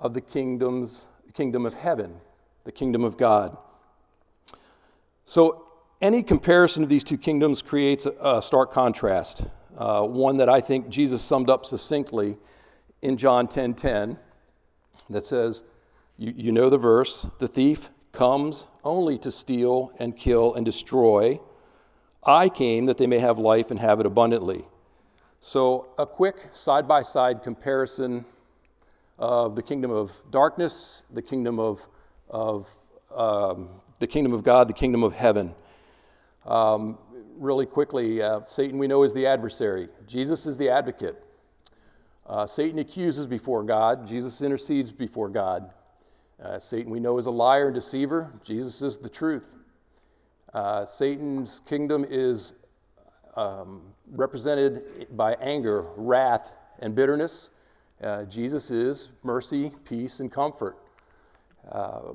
of 0.00 0.14
the 0.14 0.20
kingdom's, 0.22 1.04
kingdom 1.34 1.66
of 1.66 1.74
heaven, 1.74 2.20
the 2.64 2.72
kingdom 2.72 3.04
of 3.04 3.18
God. 3.18 3.54
So, 5.26 5.64
any 6.00 6.22
comparison 6.22 6.82
of 6.82 6.88
these 6.88 7.04
two 7.04 7.18
kingdoms 7.18 7.60
creates 7.60 8.06
a, 8.06 8.14
a 8.22 8.40
stark 8.40 8.72
contrast 8.72 9.42
uh, 9.76 10.02
one 10.02 10.36
that 10.38 10.48
I 10.48 10.60
think 10.60 10.88
Jesus 10.88 11.22
summed 11.22 11.50
up 11.50 11.66
succinctly 11.66 12.36
in 13.02 13.16
John 13.16 13.46
10:10 13.46 13.52
10, 13.74 13.74
10, 13.74 14.18
that 15.10 15.24
says, 15.24 15.62
you, 16.16 16.32
you 16.34 16.52
know 16.52 16.70
the 16.70 16.78
verse, 16.78 17.26
the 17.38 17.48
thief 17.48 17.90
comes 18.12 18.66
only 18.82 19.18
to 19.18 19.30
steal 19.30 19.92
and 19.98 20.16
kill 20.16 20.54
and 20.54 20.64
destroy. 20.64 21.38
I 22.24 22.48
came 22.48 22.86
that 22.86 22.98
they 22.98 23.06
may 23.06 23.18
have 23.18 23.38
life 23.38 23.70
and 23.70 23.78
have 23.78 24.00
it 24.00 24.06
abundantly. 24.06 24.66
So, 25.40 25.88
a 25.98 26.06
quick 26.06 26.48
side 26.52 26.88
by 26.88 27.02
side 27.02 27.42
comparison 27.42 28.24
of 29.18 29.54
the 29.54 29.62
kingdom 29.62 29.90
of 29.90 30.12
darkness, 30.30 31.02
the 31.12 31.22
kingdom 31.22 31.58
of, 31.60 31.82
of 32.30 32.68
um, 33.14 33.68
the 33.98 34.06
kingdom 34.06 34.32
of 34.32 34.42
God, 34.42 34.68
the 34.68 34.72
kingdom 34.74 35.04
of 35.04 35.12
heaven. 35.12 35.54
Um, 36.46 36.98
really 37.38 37.66
quickly 37.66 38.22
uh, 38.22 38.40
Satan, 38.44 38.78
we 38.78 38.86
know, 38.86 39.02
is 39.02 39.14
the 39.14 39.26
adversary, 39.26 39.88
Jesus 40.06 40.46
is 40.46 40.56
the 40.56 40.68
advocate. 40.68 41.22
Uh, 42.26 42.46
Satan 42.46 42.78
accuses 42.78 43.26
before 43.26 43.62
God, 43.62 44.06
Jesus 44.06 44.42
intercedes 44.42 44.90
before 44.90 45.28
God. 45.28 45.70
Uh, 46.42 46.58
Satan, 46.58 46.90
we 46.90 46.98
know, 47.00 47.18
is 47.18 47.26
a 47.26 47.30
liar 47.30 47.66
and 47.66 47.74
deceiver, 47.74 48.32
Jesus 48.42 48.82
is 48.82 48.98
the 48.98 49.08
truth. 49.08 49.46
Uh, 50.52 50.84
Satan's 50.84 51.60
kingdom 51.68 52.04
is 52.08 52.52
um, 53.36 53.82
represented 54.12 55.06
by 55.14 55.34
anger, 55.34 55.82
wrath, 55.96 56.50
and 56.78 56.94
bitterness. 56.94 57.50
Uh, 58.02 58.24
Jesus 58.24 58.70
is 58.70 59.10
mercy, 59.22 59.70
peace, 59.84 60.18
and 60.20 60.32
comfort. 60.32 60.76
Uh, 61.70 62.12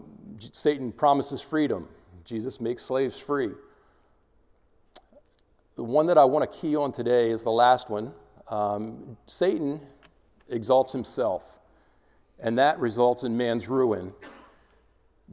Satan 0.53 0.91
promises 0.91 1.41
freedom. 1.41 1.87
Jesus 2.23 2.59
makes 2.61 2.83
slaves 2.83 3.19
free 3.19 3.51
the 5.75 5.83
one 5.83 6.07
that 6.07 6.17
I 6.17 6.25
want 6.25 6.49
to 6.51 6.57
key 6.59 6.75
on 6.75 6.91
today 6.91 7.29
is 7.31 7.43
the 7.43 7.51
last 7.51 7.89
one. 7.89 8.13
Um, 8.49 9.17
Satan 9.27 9.81
exalts 10.49 10.91
himself, 10.91 11.43
and 12.39 12.57
that 12.59 12.79
results 12.79 13.23
in 13.23 13.37
man's 13.37 13.67
ruin. 13.67 14.13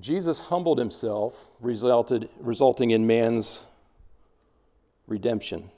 Jesus 0.01 0.39
humbled 0.41 0.79
himself, 0.79 1.49
resulted, 1.61 2.29
resulting 2.39 2.91
in 2.91 3.07
man's 3.07 3.65
redemption. 5.09 5.71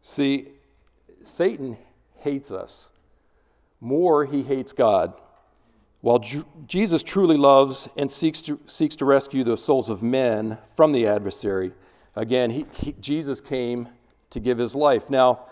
See, 0.00 0.48
Satan 1.22 1.76
hates 2.20 2.50
us. 2.50 2.88
More, 3.80 4.24
he 4.24 4.44
hates 4.44 4.72
God. 4.72 5.12
While 6.00 6.22
Jesus 6.66 7.02
truly 7.02 7.36
loves 7.36 7.88
and 7.96 8.10
seeks 8.10 8.40
to, 8.42 8.60
seeks 8.66 8.96
to 8.96 9.04
rescue 9.04 9.44
the 9.44 9.56
souls 9.56 9.90
of 9.90 10.02
men 10.02 10.56
from 10.74 10.92
the 10.92 11.06
adversary, 11.06 11.72
Again, 12.16 12.48
he, 12.50 12.66
he, 12.72 12.92
Jesus 12.98 13.42
came 13.42 13.88
to 14.30 14.40
give 14.40 14.56
his 14.56 14.74
life. 14.74 15.10
Now, 15.10 15.42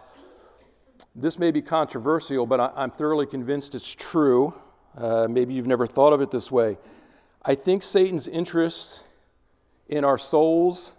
this 1.14 1.38
may 1.38 1.50
be 1.50 1.60
controversial, 1.60 2.46
but 2.46 2.58
I, 2.58 2.84
am 2.84 2.90
thoroughly 2.90 3.26
convinced 3.26 3.74
it's 3.74 3.92
true. 3.94 4.54
Uh, 4.96 5.26
maybe 5.28 5.52
you've 5.52 5.66
never 5.66 5.86
thought 5.86 6.14
of 6.14 6.22
it 6.22 6.30
this 6.30 6.50
way. 6.50 6.78
I 7.44 7.54
think 7.54 7.82
Satan's 7.82 8.26
interest 8.26 9.02
in 9.90 10.04
our 10.04 10.16
souls, 10.16 10.92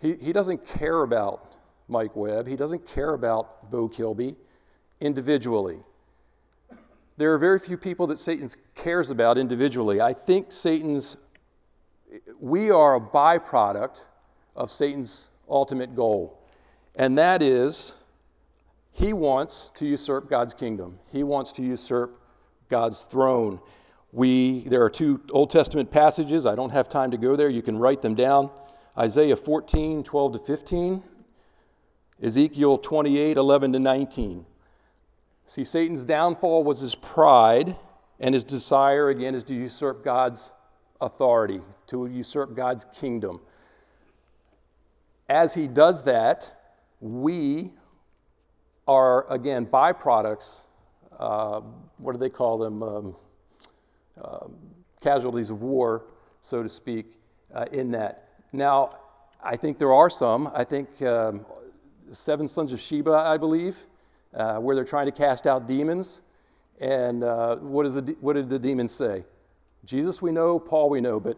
he, 0.00 0.14
he 0.14 0.32
doesn't 0.32 0.66
care 0.66 1.02
about 1.02 1.44
Mike 1.86 2.16
Webb. 2.16 2.46
He 2.46 2.56
doesn't 2.56 2.88
care 2.88 3.12
about 3.12 3.70
Bo 3.70 3.86
Kilby 3.88 4.34
individually. 5.00 5.80
There 7.18 7.34
are 7.34 7.38
very 7.38 7.58
few 7.58 7.76
people 7.76 8.06
that 8.06 8.18
Satan 8.18 8.48
cares 8.74 9.10
about 9.10 9.36
individually. 9.36 10.00
I 10.00 10.14
think 10.14 10.52
Satan's, 10.52 11.18
we 12.40 12.70
are 12.70 12.94
a 12.96 13.00
byproduct 13.00 13.96
of 14.58 14.72
Satan's 14.72 15.30
ultimate 15.48 15.94
goal, 15.94 16.36
and 16.96 17.16
that 17.16 17.40
is 17.40 17.94
he 18.90 19.12
wants 19.12 19.70
to 19.76 19.86
usurp 19.86 20.28
God's 20.28 20.52
kingdom, 20.52 20.98
he 21.10 21.22
wants 21.22 21.52
to 21.52 21.62
usurp 21.62 22.20
God's 22.68 23.02
throne. 23.02 23.60
We, 24.10 24.66
there 24.68 24.82
are 24.82 24.88
two 24.88 25.20
Old 25.30 25.50
Testament 25.50 25.90
passages. 25.90 26.46
I 26.46 26.54
don't 26.54 26.70
have 26.70 26.88
time 26.88 27.10
to 27.10 27.18
go 27.18 27.36
there. 27.36 27.50
You 27.50 27.60
can 27.60 27.76
write 27.76 28.00
them 28.00 28.14
down. 28.14 28.48
Isaiah 28.96 29.36
14, 29.36 30.02
12 30.02 30.32
to 30.32 30.38
15, 30.38 31.02
Ezekiel 32.22 32.78
28, 32.78 33.36
11 33.36 33.72
to 33.74 33.78
19. 33.78 34.46
See, 35.44 35.62
Satan's 35.62 36.06
downfall 36.06 36.64
was 36.64 36.80
his 36.80 36.94
pride, 36.94 37.76
and 38.18 38.34
his 38.34 38.44
desire, 38.44 39.10
again, 39.10 39.34
is 39.34 39.44
to 39.44 39.54
usurp 39.54 40.02
God's 40.02 40.52
authority, 41.02 41.60
to 41.88 42.06
usurp 42.06 42.56
God's 42.56 42.86
kingdom 42.98 43.40
as 45.28 45.54
he 45.54 45.66
does 45.68 46.04
that, 46.04 46.50
we 47.00 47.72
are, 48.86 49.30
again, 49.30 49.66
byproducts. 49.66 50.60
Uh, 51.18 51.60
what 51.98 52.12
do 52.12 52.18
they 52.18 52.30
call 52.30 52.58
them? 52.58 52.82
Um, 52.82 53.16
um, 54.22 54.54
casualties 55.00 55.50
of 55.50 55.62
war, 55.62 56.06
so 56.40 56.62
to 56.62 56.68
speak, 56.68 57.18
uh, 57.54 57.66
in 57.72 57.90
that. 57.92 58.30
Now, 58.52 58.96
I 59.42 59.56
think 59.56 59.78
there 59.78 59.92
are 59.92 60.10
some. 60.10 60.50
I 60.54 60.64
think 60.64 61.00
um, 61.02 61.44
Seven 62.10 62.48
Sons 62.48 62.72
of 62.72 62.80
Sceva, 62.80 63.14
I 63.24 63.36
believe, 63.36 63.76
uh, 64.34 64.56
where 64.56 64.74
they're 64.74 64.84
trying 64.84 65.06
to 65.06 65.12
cast 65.12 65.46
out 65.46 65.68
demons. 65.68 66.22
And 66.80 67.22
uh, 67.22 67.56
what, 67.56 67.86
is 67.86 67.94
the, 67.94 68.16
what 68.20 68.32
did 68.32 68.48
the 68.48 68.58
demons 68.58 68.92
say? 68.92 69.24
Jesus 69.84 70.20
we 70.22 70.32
know, 70.32 70.58
Paul 70.58 70.90
we 70.90 71.00
know, 71.00 71.20
but 71.20 71.36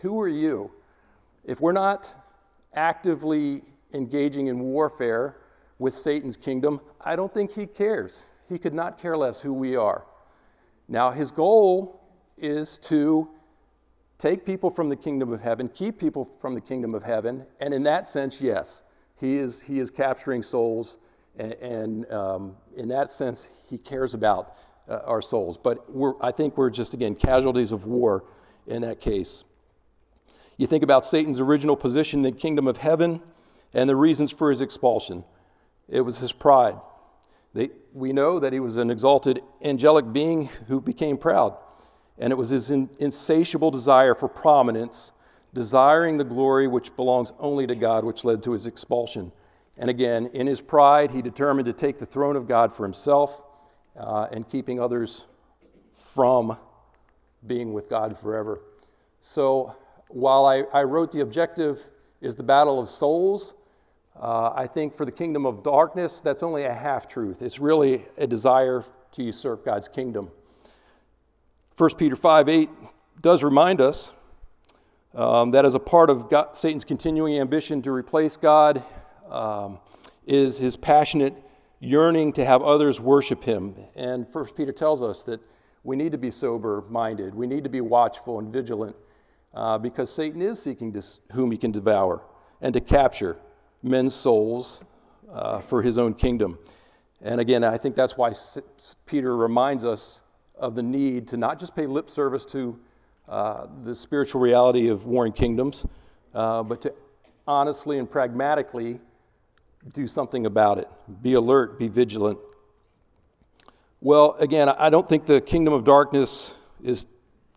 who 0.00 0.18
are 0.20 0.28
you? 0.28 0.70
If 1.44 1.60
we're 1.60 1.72
not 1.72 2.14
actively 2.76 3.62
engaging 3.94 4.46
in 4.46 4.60
warfare 4.60 5.36
with 5.78 5.94
Satan's 5.94 6.36
kingdom, 6.36 6.80
I 7.00 7.16
don't 7.16 7.32
think 7.32 7.52
he 7.52 7.66
cares. 7.66 8.26
He 8.48 8.58
could 8.58 8.74
not 8.74 8.98
care 9.00 9.16
less 9.16 9.40
who 9.40 9.52
we 9.52 9.74
are. 9.74 10.04
Now, 10.88 11.10
his 11.10 11.30
goal 11.32 12.00
is 12.38 12.78
to 12.84 13.28
take 14.18 14.44
people 14.44 14.70
from 14.70 14.88
the 14.88 14.96
kingdom 14.96 15.32
of 15.32 15.40
heaven, 15.40 15.68
keep 15.68 15.98
people 15.98 16.30
from 16.40 16.54
the 16.54 16.60
kingdom 16.60 16.94
of 16.94 17.02
heaven, 17.02 17.46
and 17.60 17.74
in 17.74 17.82
that 17.82 18.08
sense, 18.08 18.40
yes, 18.40 18.82
he 19.16 19.38
is, 19.38 19.62
he 19.62 19.78
is 19.80 19.90
capturing 19.90 20.42
souls, 20.42 20.98
and, 21.38 21.52
and 21.54 22.12
um, 22.12 22.56
in 22.76 22.88
that 22.88 23.10
sense, 23.10 23.48
he 23.68 23.76
cares 23.78 24.14
about 24.14 24.52
uh, 24.88 25.00
our 25.04 25.20
souls. 25.20 25.58
But 25.58 25.78
I 26.20 26.30
think 26.30 26.56
we're 26.56 26.70
just, 26.70 26.94
again, 26.94 27.14
casualties 27.16 27.72
of 27.72 27.84
war 27.86 28.24
in 28.66 28.82
that 28.82 29.00
case. 29.00 29.44
You 30.58 30.66
think 30.66 30.82
about 30.82 31.04
Satan's 31.04 31.38
original 31.40 31.76
position 31.76 32.24
in 32.24 32.34
the 32.34 32.38
kingdom 32.38 32.66
of 32.66 32.78
heaven 32.78 33.20
and 33.74 33.88
the 33.88 33.96
reasons 33.96 34.30
for 34.32 34.50
his 34.50 34.60
expulsion. 34.60 35.24
It 35.88 36.00
was 36.00 36.18
his 36.18 36.32
pride. 36.32 36.76
They, 37.52 37.70
we 37.92 38.12
know 38.12 38.40
that 38.40 38.52
he 38.52 38.60
was 38.60 38.76
an 38.76 38.90
exalted 38.90 39.42
angelic 39.62 40.12
being 40.12 40.46
who 40.68 40.80
became 40.80 41.18
proud, 41.18 41.54
and 42.18 42.30
it 42.32 42.36
was 42.36 42.50
his 42.50 42.70
in, 42.70 42.88
insatiable 42.98 43.70
desire 43.70 44.14
for 44.14 44.28
prominence, 44.28 45.12
desiring 45.54 46.16
the 46.16 46.24
glory 46.24 46.66
which 46.66 46.96
belongs 46.96 47.32
only 47.38 47.66
to 47.66 47.74
God, 47.74 48.04
which 48.04 48.24
led 48.24 48.42
to 48.44 48.52
his 48.52 48.66
expulsion. 48.66 49.32
And 49.78 49.90
again, 49.90 50.30
in 50.32 50.46
his 50.46 50.60
pride, 50.62 51.10
he 51.10 51.20
determined 51.22 51.66
to 51.66 51.72
take 51.72 51.98
the 51.98 52.06
throne 52.06 52.36
of 52.36 52.48
God 52.48 52.74
for 52.74 52.84
himself 52.84 53.42
uh, 53.98 54.26
and 54.32 54.48
keeping 54.48 54.80
others 54.80 55.24
from 56.14 56.56
being 57.46 57.74
with 57.74 57.88
God 57.88 58.18
forever. 58.18 58.60
So 59.20 59.76
while 60.08 60.44
I, 60.44 60.58
I 60.78 60.82
wrote 60.84 61.12
the 61.12 61.20
objective 61.20 61.84
is 62.20 62.36
the 62.36 62.42
battle 62.42 62.80
of 62.80 62.88
souls, 62.88 63.54
uh, 64.18 64.52
I 64.54 64.66
think 64.66 64.94
for 64.94 65.04
the 65.04 65.12
kingdom 65.12 65.44
of 65.44 65.62
darkness, 65.62 66.20
that's 66.22 66.42
only 66.42 66.64
a 66.64 66.72
half 66.72 67.06
truth. 67.08 67.42
It's 67.42 67.58
really 67.58 68.06
a 68.16 68.26
desire 68.26 68.84
to 69.12 69.22
usurp 69.22 69.64
God's 69.64 69.88
kingdom. 69.88 70.30
1 71.76 71.90
Peter 71.98 72.16
5 72.16 72.48
8 72.48 72.70
does 73.20 73.42
remind 73.44 73.80
us 73.82 74.12
um, 75.14 75.50
that 75.50 75.64
as 75.66 75.74
a 75.74 75.78
part 75.78 76.08
of 76.08 76.30
God, 76.30 76.56
Satan's 76.56 76.84
continuing 76.84 77.38
ambition 77.38 77.82
to 77.82 77.90
replace 77.90 78.36
God 78.38 78.82
um, 79.30 79.78
is 80.26 80.58
his 80.58 80.76
passionate 80.76 81.34
yearning 81.78 82.32
to 82.34 82.44
have 82.46 82.62
others 82.62 82.98
worship 83.00 83.44
him. 83.44 83.74
And 83.94 84.26
1 84.32 84.44
Peter 84.56 84.72
tells 84.72 85.02
us 85.02 85.22
that 85.24 85.40
we 85.84 85.94
need 85.96 86.12
to 86.12 86.18
be 86.18 86.30
sober 86.30 86.84
minded, 86.88 87.34
we 87.34 87.46
need 87.46 87.64
to 87.64 87.70
be 87.70 87.82
watchful 87.82 88.38
and 88.38 88.50
vigilant 88.50 88.96
uh, 89.56 89.78
because 89.78 90.12
Satan 90.12 90.42
is 90.42 90.60
seeking 90.62 90.92
to, 90.92 91.02
whom 91.32 91.50
he 91.50 91.56
can 91.58 91.72
devour 91.72 92.20
and 92.60 92.74
to 92.74 92.80
capture 92.80 93.36
men's 93.82 94.14
souls 94.14 94.82
uh, 95.32 95.60
for 95.60 95.80
his 95.82 95.96
own 95.96 96.12
kingdom. 96.14 96.58
And 97.22 97.40
again, 97.40 97.64
I 97.64 97.78
think 97.78 97.96
that's 97.96 98.16
why 98.18 98.34
Peter 99.06 99.34
reminds 99.34 99.84
us 99.84 100.20
of 100.58 100.74
the 100.74 100.82
need 100.82 101.26
to 101.28 101.36
not 101.38 101.58
just 101.58 101.74
pay 101.74 101.86
lip 101.86 102.10
service 102.10 102.44
to 102.46 102.78
uh, 103.28 103.66
the 103.82 103.94
spiritual 103.94 104.40
reality 104.42 104.88
of 104.88 105.06
warring 105.06 105.32
kingdoms, 105.32 105.86
uh, 106.34 106.62
but 106.62 106.82
to 106.82 106.92
honestly 107.48 107.98
and 107.98 108.10
pragmatically 108.10 109.00
do 109.94 110.06
something 110.06 110.44
about 110.46 110.78
it. 110.78 110.88
Be 111.22 111.32
alert, 111.32 111.78
be 111.78 111.88
vigilant. 111.88 112.38
Well, 114.00 114.36
again, 114.38 114.68
I 114.68 114.90
don't 114.90 115.08
think 115.08 115.24
the 115.26 115.40
kingdom 115.40 115.72
of 115.72 115.84
darkness 115.84 116.54
is 116.82 117.06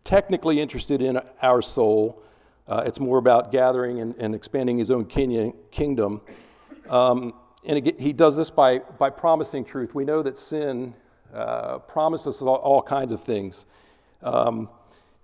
technically 0.04 0.60
interested 0.60 1.02
in 1.02 1.20
our 1.42 1.62
soul. 1.62 2.22
Uh, 2.68 2.82
it's 2.86 3.00
more 3.00 3.18
about 3.18 3.52
gathering 3.52 4.00
and, 4.00 4.14
and 4.18 4.34
expanding 4.34 4.78
his 4.78 4.90
own 4.90 5.04
Kenyan 5.04 5.54
kingdom. 5.70 6.20
Um, 6.88 7.34
and 7.64 7.86
he 7.98 8.12
does 8.14 8.36
this 8.36 8.48
by, 8.48 8.78
by 8.78 9.10
promising 9.10 9.64
truth. 9.66 9.94
We 9.94 10.04
know 10.04 10.22
that 10.22 10.38
sin 10.38 10.94
uh, 11.34 11.78
promises 11.80 12.40
all, 12.40 12.54
all, 12.56 12.80
kinds 12.82 13.12
of 13.12 13.22
things. 13.22 13.66
Um, 14.22 14.68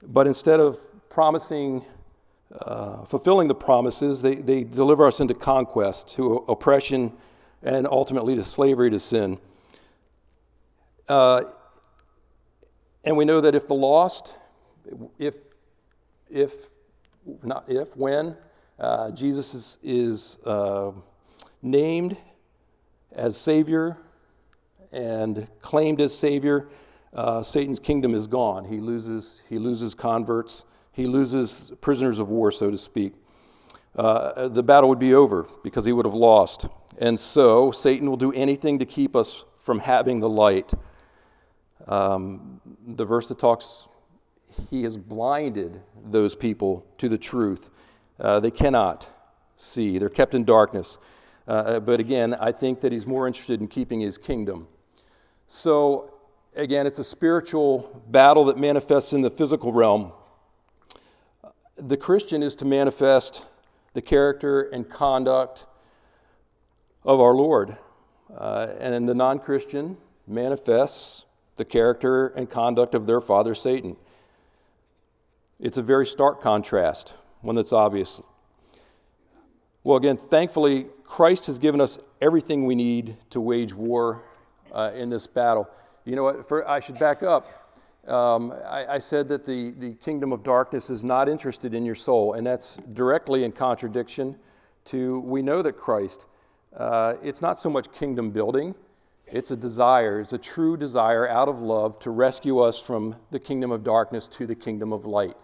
but 0.02 0.26
instead 0.26 0.60
of 0.60 0.78
promising, 1.08 1.82
uh, 2.60 3.04
fulfilling 3.06 3.48
the 3.48 3.54
promises, 3.54 4.20
they, 4.22 4.34
they 4.36 4.62
deliver 4.64 5.06
us 5.06 5.18
into 5.18 5.32
conquest, 5.34 6.08
to 6.16 6.44
oppression, 6.48 7.12
and 7.62 7.86
ultimately 7.90 8.36
to 8.36 8.44
slavery 8.44 8.90
to 8.90 9.00
sin. 9.00 9.38
Uh, 11.08 11.44
and 13.02 13.16
we 13.16 13.24
know 13.24 13.40
that 13.40 13.54
if 13.54 13.66
the 13.66 13.74
lost 13.74 14.34
if, 15.18 15.34
if, 16.30 16.52
not 17.42 17.64
if, 17.68 17.96
when 17.96 18.36
uh, 18.78 19.10
Jesus 19.10 19.54
is, 19.54 19.78
is 19.82 20.38
uh, 20.44 20.92
named 21.62 22.16
as 23.12 23.36
Savior 23.36 23.96
and 24.92 25.48
claimed 25.62 26.00
as 26.00 26.16
Savior, 26.16 26.68
uh, 27.14 27.42
Satan's 27.42 27.80
kingdom 27.80 28.14
is 28.14 28.26
gone. 28.26 28.66
He 28.66 28.78
loses, 28.78 29.40
he 29.48 29.58
loses 29.58 29.94
converts, 29.94 30.64
he 30.92 31.06
loses 31.06 31.72
prisoners 31.80 32.18
of 32.18 32.28
war, 32.28 32.50
so 32.52 32.70
to 32.70 32.76
speak. 32.76 33.14
Uh, 33.96 34.48
the 34.48 34.62
battle 34.62 34.88
would 34.90 34.98
be 34.98 35.14
over 35.14 35.46
because 35.64 35.86
he 35.86 35.92
would 35.92 36.04
have 36.04 36.14
lost. 36.14 36.66
And 36.98 37.18
so 37.18 37.70
Satan 37.70 38.08
will 38.08 38.18
do 38.18 38.32
anything 38.32 38.78
to 38.78 38.84
keep 38.84 39.16
us 39.16 39.44
from 39.62 39.80
having 39.80 40.20
the 40.20 40.28
light. 40.28 40.70
Um, 41.88 42.60
the 42.86 43.04
verse 43.04 43.28
that 43.28 43.38
talks 43.38 43.88
he 44.70 44.82
has 44.82 44.96
blinded 44.96 45.80
those 46.04 46.34
people 46.34 46.86
to 46.98 47.08
the 47.08 47.18
truth. 47.18 47.70
Uh, 48.18 48.40
they 48.40 48.50
cannot 48.50 49.08
see, 49.56 49.98
they're 49.98 50.08
kept 50.08 50.34
in 50.34 50.44
darkness. 50.44 50.98
Uh, 51.48 51.50
uh, 51.50 51.80
but 51.80 52.00
again, 52.00 52.34
I 52.34 52.50
think 52.52 52.80
that 52.80 52.92
he's 52.92 53.06
more 53.06 53.26
interested 53.26 53.60
in 53.60 53.68
keeping 53.68 54.00
his 54.00 54.18
kingdom. 54.18 54.66
So, 55.48 56.12
again, 56.56 56.86
it's 56.88 56.98
a 56.98 57.04
spiritual 57.04 58.02
battle 58.08 58.44
that 58.46 58.58
manifests 58.58 59.12
in 59.12 59.20
the 59.22 59.30
physical 59.30 59.72
realm. 59.72 60.12
The 61.76 61.96
Christian 61.96 62.42
is 62.42 62.56
to 62.56 62.64
manifest 62.64 63.44
the 63.94 64.02
character 64.02 64.62
and 64.62 64.88
conduct 64.90 65.66
of 67.04 67.20
our 67.20 67.32
Lord. 67.34 67.76
Uh, 68.36 68.68
and 68.80 69.08
the 69.08 69.14
non 69.14 69.38
Christian 69.38 69.98
manifests 70.26 71.26
the 71.58 71.64
character 71.64 72.26
and 72.26 72.50
conduct 72.50 72.92
of 72.92 73.06
their 73.06 73.20
father, 73.20 73.54
Satan. 73.54 73.96
It's 75.58 75.78
a 75.78 75.82
very 75.82 76.06
stark 76.06 76.42
contrast, 76.42 77.14
one 77.40 77.56
that's 77.56 77.72
obvious. 77.72 78.20
Well, 79.84 79.96
again, 79.96 80.18
thankfully, 80.18 80.88
Christ 81.04 81.46
has 81.46 81.58
given 81.58 81.80
us 81.80 81.98
everything 82.20 82.66
we 82.66 82.74
need 82.74 83.16
to 83.30 83.40
wage 83.40 83.72
war 83.74 84.22
uh, 84.70 84.90
in 84.94 85.08
this 85.08 85.26
battle. 85.26 85.66
You 86.04 86.14
know 86.14 86.24
what? 86.24 86.46
For, 86.46 86.68
I 86.68 86.80
should 86.80 86.98
back 86.98 87.22
up. 87.22 87.46
Um, 88.06 88.52
I, 88.66 88.86
I, 88.86 88.98
said 88.98 89.28
that 89.28 89.46
the, 89.46 89.72
the 89.78 89.94
kingdom 89.94 90.30
of 90.30 90.42
darkness 90.44 90.90
is 90.90 91.02
not 91.04 91.26
interested 91.28 91.72
in 91.74 91.84
your 91.86 91.96
soul, 91.96 92.34
and 92.34 92.46
that's 92.46 92.76
directly 92.92 93.42
in 93.42 93.50
contradiction 93.52 94.36
to 94.86 95.20
we 95.20 95.40
know 95.42 95.62
that 95.62 95.72
Christ. 95.78 96.26
Uh, 96.76 97.14
it's 97.22 97.40
not 97.40 97.58
so 97.58 97.70
much 97.70 97.90
kingdom 97.92 98.30
building, 98.30 98.74
it's 99.28 99.50
a 99.50 99.56
desire, 99.56 100.20
it's 100.20 100.32
a 100.32 100.38
true 100.38 100.76
desire 100.76 101.28
out 101.28 101.48
of 101.48 101.60
love 101.60 101.98
to 102.00 102.10
rescue 102.10 102.60
us 102.60 102.78
from 102.78 103.16
the 103.32 103.40
kingdom 103.40 103.72
of 103.72 103.82
darkness 103.82 104.28
to 104.28 104.46
the 104.46 104.54
kingdom 104.54 104.92
of 104.92 105.04
light. 105.04 105.36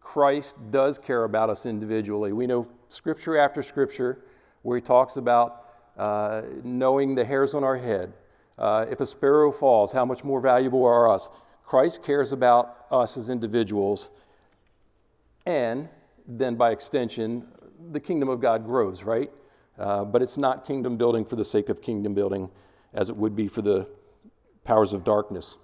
Christ 0.00 0.54
does 0.70 0.96
care 0.96 1.24
about 1.24 1.50
us 1.50 1.66
individually. 1.66 2.32
We 2.32 2.46
know 2.46 2.68
scripture 2.88 3.36
after 3.36 3.62
scripture 3.64 4.18
where 4.62 4.76
he 4.78 4.82
talks 4.82 5.16
about 5.16 5.64
uh, 5.98 6.42
knowing 6.62 7.16
the 7.16 7.24
hairs 7.24 7.54
on 7.54 7.64
our 7.64 7.76
head. 7.76 8.12
Uh, 8.56 8.86
if 8.88 9.00
a 9.00 9.06
sparrow 9.06 9.50
falls, 9.50 9.90
how 9.90 10.04
much 10.04 10.22
more 10.22 10.40
valuable 10.40 10.84
are 10.84 11.08
us? 11.08 11.28
Christ 11.64 12.04
cares 12.04 12.30
about 12.30 12.86
us 12.92 13.16
as 13.16 13.30
individuals. 13.30 14.10
And 15.44 15.88
then 16.28 16.54
by 16.54 16.70
extension, 16.70 17.48
the 17.90 17.98
kingdom 18.00 18.28
of 18.28 18.40
God 18.40 18.64
grows, 18.64 19.02
right? 19.02 19.30
Uh, 19.76 20.04
but 20.04 20.22
it's 20.22 20.36
not 20.38 20.64
kingdom 20.64 20.96
building 20.96 21.24
for 21.24 21.34
the 21.34 21.44
sake 21.44 21.68
of 21.68 21.82
kingdom 21.82 22.14
building 22.14 22.48
as 22.96 23.10
it 23.10 23.16
would 23.16 23.36
be 23.36 23.46
for 23.46 23.62
the 23.62 23.86
powers 24.64 24.92
of 24.92 25.04
darkness. 25.04 25.58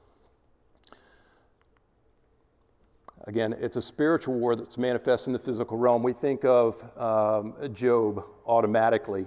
Again, 3.25 3.57
it's 3.59 3.77
a 3.77 3.83
spiritual 3.83 4.35
war 4.35 4.55
that's 4.55 4.77
manifest 4.77 5.27
in 5.27 5.33
the 5.33 5.38
physical 5.38 5.79
realm. 5.79 6.03
We 6.03 6.12
think 6.12 6.45
of 6.45 6.85
um, 7.01 7.55
Job 7.73 8.25
automatically. 8.47 9.27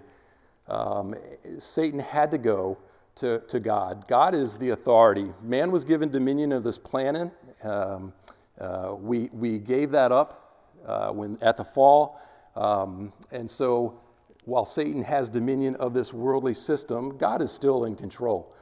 Um, 0.68 1.16
Satan 1.58 2.00
had 2.00 2.30
to 2.32 2.38
go 2.38 2.78
to, 3.16 3.40
to 3.48 3.60
God. 3.60 4.08
God 4.08 4.36
is 4.36 4.58
the 4.58 4.70
authority. 4.72 5.32
Man 5.42 5.72
was 5.72 5.86
given 5.86 6.10
dominion 6.10 6.52
of 6.52 6.64
this 6.64 6.78
planet. 6.78 7.32
Um, 7.64 8.14
uh, 8.60 8.94
we, 9.00 9.30
we 9.32 9.60
gave 9.60 9.92
that 9.92 10.12
up 10.12 10.68
uh, 10.86 11.10
when, 11.12 11.38
at 11.42 11.56
the 11.56 11.64
fall. 11.64 12.20
Um, 12.56 13.14
and 13.32 13.50
so 13.50 13.98
while 14.46 14.66
Satan 14.66 15.04
has 15.04 15.30
dominion 15.30 15.76
of 15.76 15.94
this 15.94 16.14
worldly 16.14 16.54
system, 16.54 17.18
God 17.18 17.42
is 17.42 17.52
still 17.52 17.86
in 17.86 17.96
control. 17.96 18.54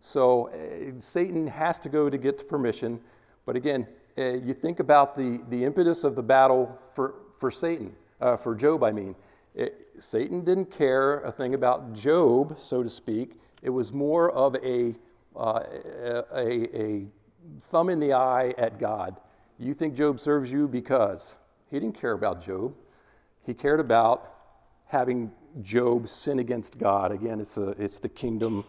So 0.00 0.48
uh, 0.50 1.00
Satan 1.00 1.46
has 1.46 1.78
to 1.80 1.88
go 1.88 2.08
to 2.08 2.16
get 2.18 2.38
the 2.38 2.44
permission. 2.44 3.00
But 3.44 3.56
again, 3.56 3.86
uh, 4.16 4.22
you 4.34 4.54
think 4.54 4.80
about 4.80 5.14
the, 5.14 5.40
the 5.48 5.64
impetus 5.64 6.04
of 6.04 6.14
the 6.14 6.22
battle 6.22 6.78
for, 6.94 7.14
for 7.38 7.50
Satan, 7.50 7.92
uh, 8.20 8.36
for 8.36 8.54
Job, 8.54 8.82
I 8.82 8.92
mean. 8.92 9.14
It, 9.54 9.72
eh, 9.96 10.00
Satan 10.00 10.44
didn't 10.44 10.72
care 10.72 11.20
a 11.20 11.30
thing 11.30 11.54
about 11.54 11.92
Job, 11.92 12.58
so 12.58 12.82
to 12.82 12.88
speak. 12.88 13.32
It 13.62 13.70
was 13.70 13.92
more 13.92 14.30
of 14.32 14.54
uh, 14.54 14.58
a, 14.64 15.56
a, 15.78 16.20
a 16.36 17.06
thumb 17.64 17.88
in 17.90 18.00
the 18.00 18.14
eye 18.14 18.54
at 18.58 18.78
God. 18.78 19.16
You 19.58 19.74
think 19.74 19.94
Job 19.94 20.18
serves 20.18 20.50
you 20.50 20.66
because 20.66 21.36
he 21.70 21.78
didn't 21.78 22.00
care 22.00 22.12
about 22.12 22.44
Job. 22.44 22.74
He 23.44 23.54
cared 23.54 23.80
about 23.80 24.28
having 24.92 25.32
Job 25.62 26.06
sin 26.08 26.38
against 26.38 26.78
God. 26.78 27.12
Again, 27.12 27.40
it's, 27.40 27.56
a, 27.56 27.70
it's 27.82 27.98
the 27.98 28.10
kingdom 28.10 28.62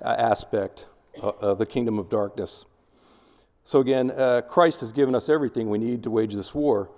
uh, 0.00 0.14
aspect 0.16 0.86
uh, 1.20 1.30
of 1.40 1.58
the 1.58 1.66
kingdom 1.66 1.98
of 1.98 2.08
darkness. 2.08 2.64
So, 3.64 3.80
again, 3.80 4.12
uh, 4.12 4.42
Christ 4.48 4.80
has 4.80 4.92
given 4.92 5.16
us 5.16 5.28
everything 5.28 5.68
we 5.68 5.78
need 5.78 6.04
to 6.04 6.10
wage 6.10 6.32
this 6.32 6.54
war. 6.54 6.90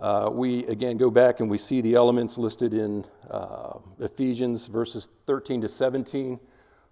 Uh, 0.00 0.30
we 0.32 0.64
again 0.66 0.96
go 0.96 1.10
back 1.10 1.38
and 1.40 1.48
we 1.50 1.58
see 1.58 1.80
the 1.80 1.94
elements 1.94 2.36
listed 2.38 2.74
in 2.74 3.04
uh, 3.30 3.78
Ephesians 4.00 4.66
verses 4.66 5.08
13 5.26 5.60
to 5.60 5.68
17. 5.68 6.40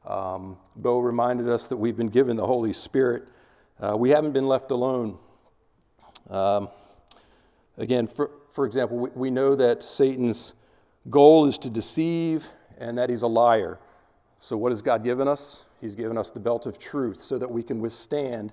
Um, 0.07 0.59
Bo 0.77 0.99
reminded 1.01 1.49
us 1.49 1.67
that 1.69 1.77
we've 1.77 1.97
been 1.97 2.09
given 2.11 2.37
the 2.37 2.47
Holy 2.47 2.73
Spirit. 2.75 3.27
Uh, 3.81 3.97
we 3.97 4.11
haven't 4.11 4.33
been 4.33 4.47
left 4.47 4.71
alone. 4.71 5.17
Um, 6.29 6.69
again, 7.79 8.07
for, 8.07 8.31
for 8.55 8.65
example, 8.67 8.99
we, 8.99 9.11
we 9.15 9.31
know 9.31 9.57
that 9.57 9.83
Satan's 9.83 10.53
goal 11.09 11.47
is 11.47 11.57
to 11.59 11.71
deceive 11.71 12.49
and 12.77 12.99
that 12.99 13.09
he's 13.09 13.23
a 13.23 13.27
liar. 13.27 13.79
So, 14.39 14.57
what 14.57 14.73
has 14.73 14.83
God 14.83 15.05
given 15.05 15.29
us? 15.29 15.65
He's 15.81 15.95
given 15.95 16.19
us 16.19 16.31
the 16.31 16.41
belt 16.41 16.67
of 16.67 16.79
truth 16.79 17.21
so 17.21 17.39
that 17.39 17.51
we 17.51 17.63
can 17.63 17.81
withstand. 17.81 18.53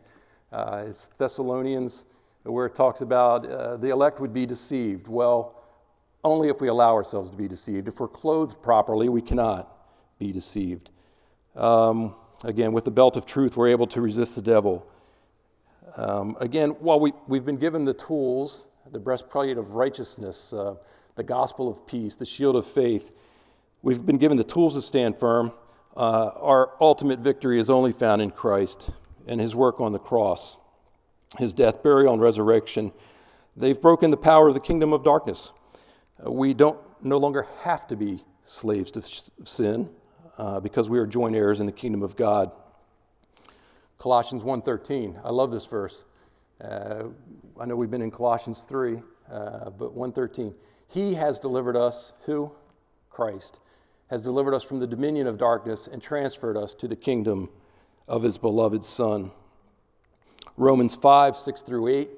Uh, 0.51 0.85
Thessalonians, 1.17 2.05
where 2.43 2.67
it 2.67 2.75
talks 2.75 3.01
about 3.01 3.45
uh, 3.49 3.75
the 3.77 3.89
elect 3.89 4.21
would 4.21 4.33
be 4.33 4.45
deceived. 4.45 5.09
Well, 5.09 5.61
only 6.23 6.47
if 6.47 6.61
we 6.61 6.69
allow 6.69 6.93
ourselves 6.93 7.29
to 7.31 7.37
be 7.37 7.49
deceived. 7.49 7.89
If 7.89 7.99
we're 7.99 8.07
clothed 8.07 8.61
properly, 8.61 9.09
we 9.09 9.21
cannot 9.21 9.69
be 10.19 10.31
deceived. 10.31 10.89
Um, 11.55 12.15
again, 12.45 12.71
with 12.71 12.85
the 12.85 12.91
belt 12.91 13.17
of 13.17 13.25
truth, 13.25 13.57
we're 13.57 13.67
able 13.69 13.87
to 13.87 13.99
resist 13.99 14.35
the 14.35 14.41
devil. 14.41 14.85
Um, 15.97 16.37
again, 16.39 16.71
while 16.79 16.99
we, 16.99 17.11
we've 17.27 17.45
been 17.45 17.57
given 17.57 17.83
the 17.83 17.93
tools, 17.93 18.67
the 18.89 18.99
breastplate 18.99 19.57
of 19.57 19.71
righteousness, 19.71 20.53
uh, 20.53 20.75
the 21.17 21.23
gospel 21.23 21.67
of 21.67 21.85
peace, 21.85 22.15
the 22.15 22.25
shield 22.27 22.55
of 22.55 22.65
faith. 22.65 23.11
We've 23.81 24.05
been 24.05 24.17
given 24.19 24.37
the 24.37 24.43
tools 24.43 24.75
to 24.75 24.81
stand 24.81 25.17
firm. 25.17 25.51
Uh, 25.95 26.29
our 26.39 26.71
ultimate 26.79 27.19
victory 27.19 27.59
is 27.59 27.71
only 27.71 27.91
found 27.91 28.21
in 28.21 28.29
Christ 28.29 28.91
and 29.27 29.41
his 29.41 29.55
work 29.55 29.81
on 29.81 29.91
the 29.91 29.99
cross, 29.99 30.57
his 31.39 31.55
death, 31.55 31.81
burial, 31.81 32.13
and 32.13 32.21
resurrection. 32.21 32.91
They've 33.57 33.79
broken 33.81 34.11
the 34.11 34.17
power 34.17 34.47
of 34.47 34.53
the 34.53 34.59
kingdom 34.59 34.93
of 34.93 35.03
darkness. 35.03 35.51
Uh, 36.23 36.31
we 36.31 36.53
don't 36.53 36.79
no 37.03 37.17
longer 37.17 37.47
have 37.63 37.87
to 37.87 37.95
be 37.95 38.23
slaves 38.45 38.91
to 38.91 39.01
sh- 39.01 39.29
sin 39.43 39.89
uh, 40.37 40.59
because 40.59 40.87
we 40.87 40.99
are 40.99 41.07
joint 41.07 41.35
heirs 41.35 41.59
in 41.59 41.65
the 41.65 41.71
kingdom 41.71 42.03
of 42.03 42.15
God. 42.15 42.51
Colossians 43.97 44.43
1:13. 44.43 45.19
I 45.23 45.31
love 45.31 45.49
this 45.51 45.65
verse. 45.65 46.05
Uh, 46.63 47.05
I 47.59 47.65
know 47.65 47.75
we've 47.75 47.89
been 47.89 48.01
in 48.03 48.11
Colossians 48.11 48.63
3, 48.69 48.99
uh, 49.31 49.71
but 49.71 49.95
1:13. 49.97 50.53
He 50.87 51.15
has 51.15 51.39
delivered 51.39 51.75
us, 51.75 52.13
who? 52.25 52.51
Christ, 53.09 53.59
has 54.09 54.23
delivered 54.23 54.53
us 54.53 54.63
from 54.63 54.79
the 54.79 54.87
dominion 54.87 55.27
of 55.27 55.37
darkness 55.37 55.85
and 55.91 56.01
transferred 56.01 56.55
us 56.55 56.73
to 56.75 56.87
the 56.87 56.95
kingdom 56.95 57.49
of 58.07 58.23
his 58.23 58.37
beloved 58.37 58.85
Son. 58.85 59.31
Romans 60.55 60.95
5, 60.95 61.35
6 61.35 61.61
through 61.63 61.87
8. 61.89 62.09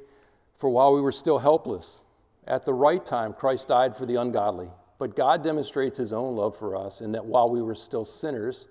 For 0.58 0.69
while 0.69 0.93
we 0.93 1.01
were 1.01 1.12
still 1.12 1.39
helpless, 1.39 2.03
at 2.45 2.65
the 2.65 2.73
right 2.73 3.03
time 3.03 3.34
Christ 3.34 3.69
died 3.69 3.95
for 3.97 4.05
the 4.05 4.15
ungodly. 4.15 4.69
But 4.99 5.15
God 5.15 5.41
demonstrates 5.43 5.97
his 5.97 6.12
own 6.13 6.36
love 6.36 6.55
for 6.58 6.75
us 6.75 6.99
in 7.01 7.13
that 7.13 7.25
while 7.25 7.49
we 7.49 7.62
were 7.62 7.75
still 7.75 8.03
sinners, 8.05 8.67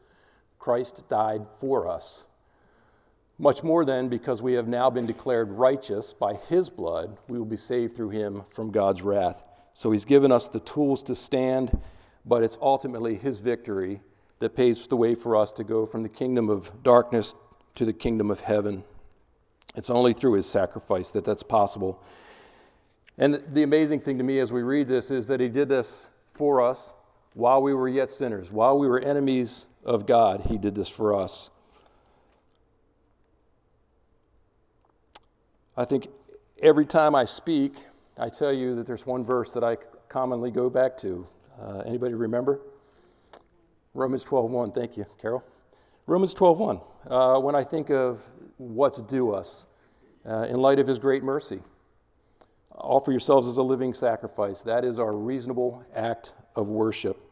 Christ 0.59 1.03
died 1.09 1.47
for 1.59 1.89
us. 1.89 2.27
Much 3.39 3.63
more 3.63 3.85
then, 3.85 4.09
because 4.09 4.43
we 4.43 4.53
have 4.53 4.69
now 4.69 4.91
been 4.91 5.07
declared 5.07 5.53
righteous 5.53 6.13
by 6.13 6.35
his 6.35 6.69
blood, 6.69 7.17
we 7.29 7.39
will 7.39 7.47
be 7.47 7.57
saved 7.57 7.97
through 7.97 8.11
him 8.11 8.43
from 8.55 8.71
God's 8.71 9.01
wrath. 9.03 9.48
So 9.79 9.93
he's 9.93 10.05
given 10.05 10.33
us 10.33 10.49
the 10.49 10.59
tools 10.59 11.05
to 11.05 11.15
stand, 11.15 11.79
but 12.27 12.43
it's 12.43 12.59
ultimately 12.61 13.15
his 13.15 13.39
victory 13.39 14.01
that 14.41 14.57
paves 14.57 14.89
the 14.89 14.97
way 14.97 15.15
for 15.15 15.37
us 15.37 15.53
to 15.53 15.63
go 15.63 15.87
from 15.87 16.03
the 16.03 16.09
kingdom 16.09 16.49
of 16.51 16.83
darkness 16.83 17.37
to 17.77 17.85
the 17.85 17.93
kingdom 17.93 18.29
of 18.29 18.41
heaven. 18.41 18.83
It's 19.77 19.89
only 19.89 20.15
through 20.15 20.33
his 20.33 20.47
sacrifice 20.47 21.11
that 21.13 21.25
that's 21.25 21.45
possible. 21.45 22.03
And 23.19 23.41
the 23.53 23.63
amazing 23.63 24.01
thing 24.01 24.19
to 24.19 24.25
me 24.25 24.41
as 24.41 24.51
we 24.53 24.63
read 24.63 24.89
this 24.89 25.13
is 25.13 25.29
that 25.29 25.39
he 25.39 25.49
did 25.49 25.69
this 25.69 26.09
for 26.35 26.61
us 26.61 26.93
while 27.35 27.63
we 27.63 27.73
were 27.73 27.89
yet 27.89 28.11
sinners, 28.11 28.51
while 28.51 28.77
we 28.77 28.89
were 28.89 28.99
enemies 28.99 29.67
of 29.85 30.07
God, 30.07 30.47
he 30.49 30.59
did 30.59 30.75
this 30.75 30.89
for 30.89 31.15
us. 31.15 31.51
I 35.77 35.85
think 35.85 36.09
every 36.61 36.85
time 36.85 37.15
I 37.15 37.25
speak, 37.25 37.75
I 38.21 38.29
tell 38.29 38.53
you 38.53 38.75
that 38.75 38.85
there's 38.87 39.07
one 39.07 39.25
verse 39.25 39.53
that 39.53 39.63
I 39.63 39.77
commonly 40.09 40.51
go 40.51 40.69
back 40.69 40.99
to. 40.99 41.25
Uh, 41.63 41.83
anybody 41.87 42.15
remember? 42.15 42.61
Romans 43.95 44.25
12:1. 44.25 44.75
Thank 44.75 44.97
you, 44.97 45.07
Carol. 45.23 45.45
Romans 46.07 46.35
12:1. 46.35 46.81
Uh, 47.09 47.39
when 47.41 47.55
I 47.55 47.63
think 47.63 47.91
of 47.91 48.21
what's 48.57 49.01
due 49.03 49.31
us 49.33 49.67
uh, 50.29 50.47
in 50.49 50.57
light 50.57 50.81
of 50.81 50.89
His 50.89 50.99
great 50.99 51.23
mercy, 51.23 51.61
offer 52.75 53.13
yourselves 53.13 53.47
as 53.47 53.57
a 53.57 53.63
living 53.63 53.95
sacrifice. 53.95 54.63
That 54.63 54.85
is 54.85 54.99
our 54.99 55.13
reasonable 55.15 55.85
act 55.95 56.33
of 56.57 56.67
worship. 56.67 57.23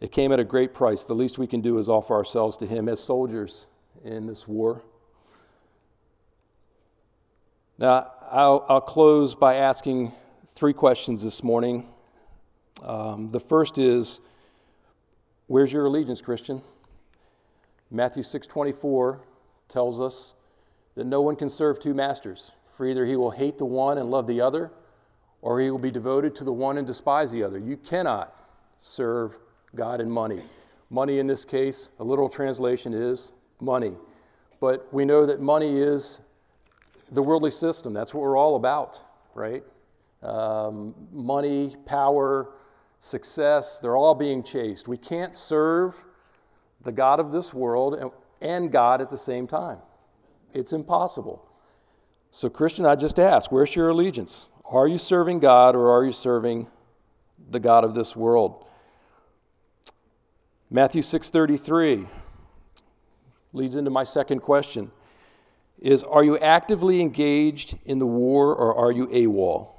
It 0.00 0.10
came 0.10 0.32
at 0.32 0.40
a 0.40 0.44
great 0.44 0.72
price. 0.72 1.02
The 1.02 1.14
least 1.14 1.36
we 1.36 1.46
can 1.46 1.60
do 1.60 1.76
is 1.76 1.86
offer 1.88 2.14
ourselves 2.14 2.56
to 2.58 2.66
Him 2.66 2.88
as 2.88 2.98
soldiers 2.98 3.66
in 4.02 4.26
this 4.26 4.48
war. 4.48 4.82
Now, 7.78 8.10
I'll, 8.30 8.64
I'll 8.70 8.80
close 8.80 9.34
by 9.34 9.56
asking 9.56 10.12
three 10.54 10.72
questions 10.72 11.22
this 11.22 11.42
morning. 11.44 11.86
Um, 12.82 13.32
the 13.32 13.40
first 13.40 13.76
is, 13.76 14.20
where's 15.46 15.74
your 15.74 15.84
allegiance, 15.84 16.22
Christian? 16.22 16.62
Matthew 17.90 18.22
6:24 18.22 19.18
tells 19.68 20.00
us 20.00 20.32
that 20.94 21.04
no 21.04 21.20
one 21.20 21.36
can 21.36 21.50
serve 21.50 21.78
two 21.78 21.92
masters, 21.92 22.52
for 22.74 22.86
either 22.86 23.04
he 23.04 23.14
will 23.14 23.32
hate 23.32 23.58
the 23.58 23.66
one 23.66 23.98
and 23.98 24.10
love 24.10 24.26
the 24.26 24.40
other, 24.40 24.70
or 25.42 25.60
he 25.60 25.70
will 25.70 25.78
be 25.78 25.90
devoted 25.90 26.34
to 26.36 26.44
the 26.44 26.52
one 26.54 26.78
and 26.78 26.86
despise 26.86 27.30
the 27.30 27.42
other. 27.42 27.58
You 27.58 27.76
cannot 27.76 28.34
serve 28.80 29.36
God 29.74 30.00
and 30.00 30.10
money. 30.10 30.40
Money 30.88 31.18
in 31.18 31.26
this 31.26 31.44
case, 31.44 31.90
a 31.98 32.04
literal 32.04 32.30
translation 32.30 32.94
is 32.94 33.32
money. 33.60 33.92
But 34.60 34.88
we 34.94 35.04
know 35.04 35.26
that 35.26 35.40
money 35.42 35.78
is 35.78 36.20
the 37.10 37.22
worldly 37.22 37.50
system. 37.50 37.92
That's 37.92 38.12
what 38.12 38.20
we're 38.22 38.36
all 38.38 38.56
about, 38.56 39.00
right? 39.34 39.62
Um, 40.22 40.94
money, 41.12 41.76
power, 41.86 42.50
success, 43.00 43.78
they're 43.80 43.96
all 43.96 44.14
being 44.14 44.42
chased. 44.42 44.88
We 44.88 44.96
can't 44.96 45.34
serve 45.34 45.94
the 46.82 46.92
God 46.92 47.20
of 47.20 47.32
this 47.32 47.52
world 47.54 47.94
and, 47.94 48.10
and 48.40 48.72
God 48.72 49.00
at 49.00 49.10
the 49.10 49.18
same 49.18 49.46
time. 49.46 49.78
It's 50.52 50.72
impossible. 50.72 51.44
So, 52.30 52.48
Christian, 52.50 52.84
I 52.86 52.96
just 52.96 53.18
ask 53.18 53.52
where's 53.52 53.74
your 53.76 53.88
allegiance? 53.88 54.48
Are 54.64 54.88
you 54.88 54.98
serving 54.98 55.38
God 55.38 55.76
or 55.76 55.90
are 55.92 56.04
you 56.04 56.12
serving 56.12 56.66
the 57.50 57.60
God 57.60 57.84
of 57.84 57.94
this 57.94 58.16
world? 58.16 58.64
Matthew 60.70 61.02
6:33 61.02 62.08
leads 63.52 63.76
into 63.76 63.90
my 63.90 64.02
second 64.04 64.40
question 64.40 64.90
is 65.80 66.02
are 66.02 66.24
you 66.24 66.38
actively 66.38 67.00
engaged 67.00 67.76
in 67.84 67.98
the 67.98 68.06
war 68.06 68.54
or 68.54 68.76
are 68.76 68.92
you 68.92 69.06
AWOL? 69.08 69.70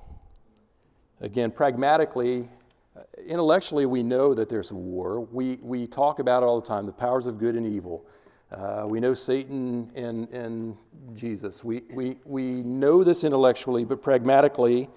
Again, 1.22 1.50
pragmatically, 1.52 2.48
uh, 2.96 3.02
intellectually, 3.28 3.86
we 3.86 4.04
know 4.04 4.36
that 4.36 4.50
there's 4.50 4.72
a 4.72 4.76
war. 4.76 5.20
We, 5.22 5.58
we 5.62 5.88
talk 5.88 6.20
about 6.20 6.44
it 6.44 6.46
all 6.46 6.60
the 6.60 6.68
time 6.68 6.86
the 6.86 6.92
powers 6.92 7.26
of 7.26 7.40
good 7.40 7.56
and 7.56 7.66
evil. 7.66 8.06
Uh, 8.52 8.84
we 8.88 9.00
know 9.00 9.14
Satan 9.14 9.92
and, 9.96 10.30
and 10.30 10.78
Jesus. 11.16 11.64
We, 11.64 11.82
we, 11.92 12.18
we 12.24 12.44
know 12.64 13.04
this 13.04 13.24
intellectually, 13.24 13.84
but 13.84 14.02
pragmatically, 14.02 14.90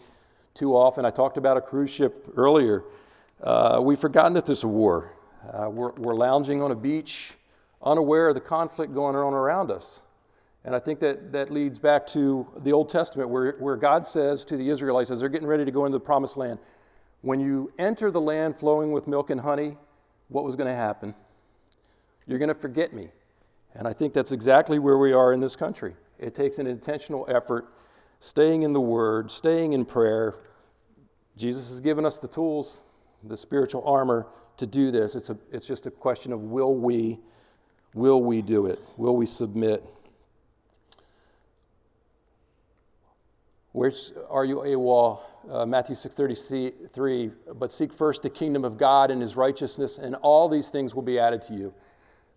too 0.55 0.77
often, 0.77 1.05
I 1.05 1.11
talked 1.11 1.37
about 1.37 1.57
a 1.57 1.61
cruise 1.61 1.91
ship 1.91 2.29
earlier. 2.37 2.85
Uh, 3.43 3.81
we've 3.83 3.99
forgotten 3.99 4.35
that 4.35 4.47
there's 4.47 4.63
a 4.65 4.69
war. 4.69 5.13
Uh, 5.53 5.69
we're, 5.71 5.93
we're 5.93 6.15
lounging 6.15 6.63
on 6.63 6.71
a 6.71 6.75
beach, 6.75 7.33
unaware 7.83 8.29
of 8.29 8.35
the 8.35 8.41
conflict 8.41 8.93
going 8.95 9.17
on 9.17 9.33
around 9.33 9.71
us. 9.71 10.01
And 10.65 10.75
I 10.75 10.79
think 10.79 10.99
that 11.01 11.33
that 11.33 11.51
leads 11.51 11.79
back 11.79 12.07
to 12.09 12.47
the 12.59 12.73
Old 12.73 12.91
Testament, 12.91 13.31
where, 13.31 13.53
where 13.59 13.77
God 13.77 14.07
says 14.07 14.45
to 14.47 14.57
the 14.57 14.69
Israelites 14.69 15.11
as 15.11 15.21
they're 15.21 15.29
getting 15.31 15.49
ready 15.49 15.65
to 15.65 15.71
go 15.71 15.87
into 15.87 15.97
the 15.97 16.05
promised 16.05 16.37
land, 16.37 16.59
when 17.23 17.41
you 17.41 17.73
enter 17.79 18.11
the 18.11 18.21
land 18.21 18.57
flowing 18.59 18.93
with 18.93 19.07
milk 19.07 19.31
and 19.31 19.41
honey, 19.41 19.77
what 20.29 20.45
was 20.45 20.57
going 20.57 20.69
to 20.69 20.75
happen? 20.75 21.15
You're 22.27 22.39
going 22.39 22.49
to 22.51 22.55
forget 22.55 22.93
me. 22.93 23.09
And 23.75 23.87
I 23.89 23.93
think 23.93 24.13
that's 24.13 24.33
exactly 24.33 24.79
where 24.79 24.99
we 24.99 25.13
are 25.13 25.33
in 25.33 25.41
this 25.41 25.57
country. 25.57 25.95
It 26.19 26.35
takes 26.35 26.59
an 26.59 26.67
intentional 26.67 27.25
effort, 27.29 27.69
staying 28.19 28.63
in 28.63 28.73
the 28.73 28.81
Word, 28.81 29.31
staying 29.31 29.73
in 29.73 29.85
prayer. 29.87 30.35
Jesus 31.37 31.69
has 31.71 31.81
given 31.81 32.05
us 32.05 32.19
the 32.19 32.29
tools, 32.29 32.83
the 33.25 33.37
spiritual 33.37 33.83
armor 33.87 34.27
to 34.59 34.67
do 34.67 34.91
this. 34.91 35.15
It's, 35.15 35.31
a, 35.31 35.39
it's 35.53 35.67
just 35.67 35.87
a 35.87 35.91
question 35.91 36.33
of 36.33 36.41
will 36.41 36.75
we, 36.75 37.21
will 37.95 38.23
we 38.23 38.43
do 38.43 38.67
it? 38.67 38.81
Will 38.99 39.17
we 39.17 39.25
submit? 39.25 39.83
Where 43.73 43.93
are 44.29 44.45
you 44.45 44.59
AWOL? 44.63 45.21
Uh, 45.49 45.65
Matthew 45.65 45.95
6:33. 45.95 47.31
But 47.55 47.71
seek 47.71 47.93
first 47.93 48.23
the 48.23 48.31
kingdom 48.31 48.65
of 48.65 48.77
God 48.77 49.11
and 49.11 49.23
His 49.23 49.37
righteousness, 49.37 49.97
and 49.99 50.17
all 50.17 50.49
these 50.49 50.69
things 50.71 50.95
will 50.95 51.03
be 51.03 51.19
added 51.19 51.41
to 51.43 51.55
you. 51.55 51.73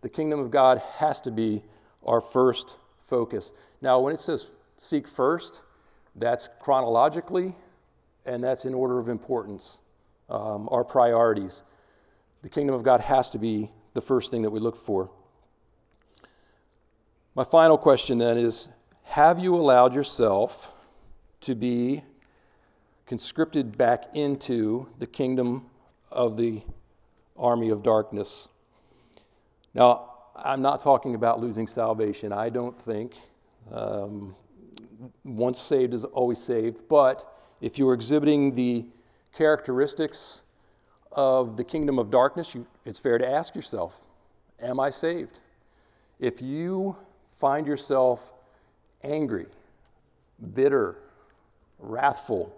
The 0.02 0.10
kingdom 0.10 0.40
of 0.40 0.52
God 0.52 0.78
has 0.78 1.20
to 1.22 1.32
be 1.32 1.64
our 2.06 2.22
first 2.22 2.76
focus. 3.08 3.52
Now, 3.82 4.00
when 4.00 4.14
it 4.14 4.20
says 4.20 4.52
seek 4.78 5.08
first, 5.08 5.62
that's 6.16 6.50
chronologically, 6.60 7.56
and 8.26 8.44
that's 8.44 8.64
in 8.66 8.74
order 8.74 9.00
of 9.00 9.10
importance, 9.10 9.82
um, 10.30 10.70
our 10.72 10.84
priorities. 10.84 11.64
The 12.44 12.50
kingdom 12.50 12.76
of 12.76 12.84
God 12.84 13.02
has 13.02 13.30
to 13.32 13.40
be 13.40 13.72
the 13.96 14.02
first 14.02 14.30
thing 14.30 14.44
that 14.44 14.52
we 14.52 14.60
look 14.60 14.76
for. 14.78 15.10
My 17.36 17.44
final 17.44 17.78
question 17.78 18.20
then 18.20 18.38
is 18.38 18.70
Have 19.04 19.40
you 19.40 19.56
allowed 19.56 19.96
yourself 19.96 20.73
to 21.44 21.56
be 21.56 22.02
conscripted 23.06 23.78
back 23.78 24.06
into 24.16 24.88
the 24.98 25.06
kingdom 25.06 25.66
of 26.10 26.38
the 26.38 26.62
army 27.38 27.70
of 27.70 27.84
darkness. 27.84 28.48
Now, 29.74 30.10
I'm 30.38 30.62
not 30.62 30.82
talking 30.82 31.16
about 31.16 31.42
losing 31.42 31.68
salvation. 31.68 32.32
I 32.32 32.48
don't 32.50 32.80
think 32.82 33.16
um, 33.74 34.36
once 35.26 35.60
saved 35.60 35.94
is 35.94 36.06
always 36.06 36.40
saved. 36.40 36.88
But 36.88 37.30
if 37.60 37.78
you 37.78 37.90
are 37.90 37.94
exhibiting 37.94 38.56
the 38.56 38.86
characteristics 39.38 40.42
of 41.12 41.58
the 41.58 41.64
kingdom 41.66 42.00
of 42.00 42.10
darkness, 42.10 42.56
you, 42.56 42.68
it's 42.86 43.00
fair 43.00 43.18
to 43.18 43.28
ask 43.30 43.54
yourself, 43.56 44.00
Am 44.62 44.80
I 44.80 44.92
saved? 44.92 45.40
If 46.22 46.42
you 46.42 46.96
find 47.38 47.68
yourself 47.68 48.32
angry, 49.04 49.48
bitter, 50.54 50.96
wrathful, 51.84 52.52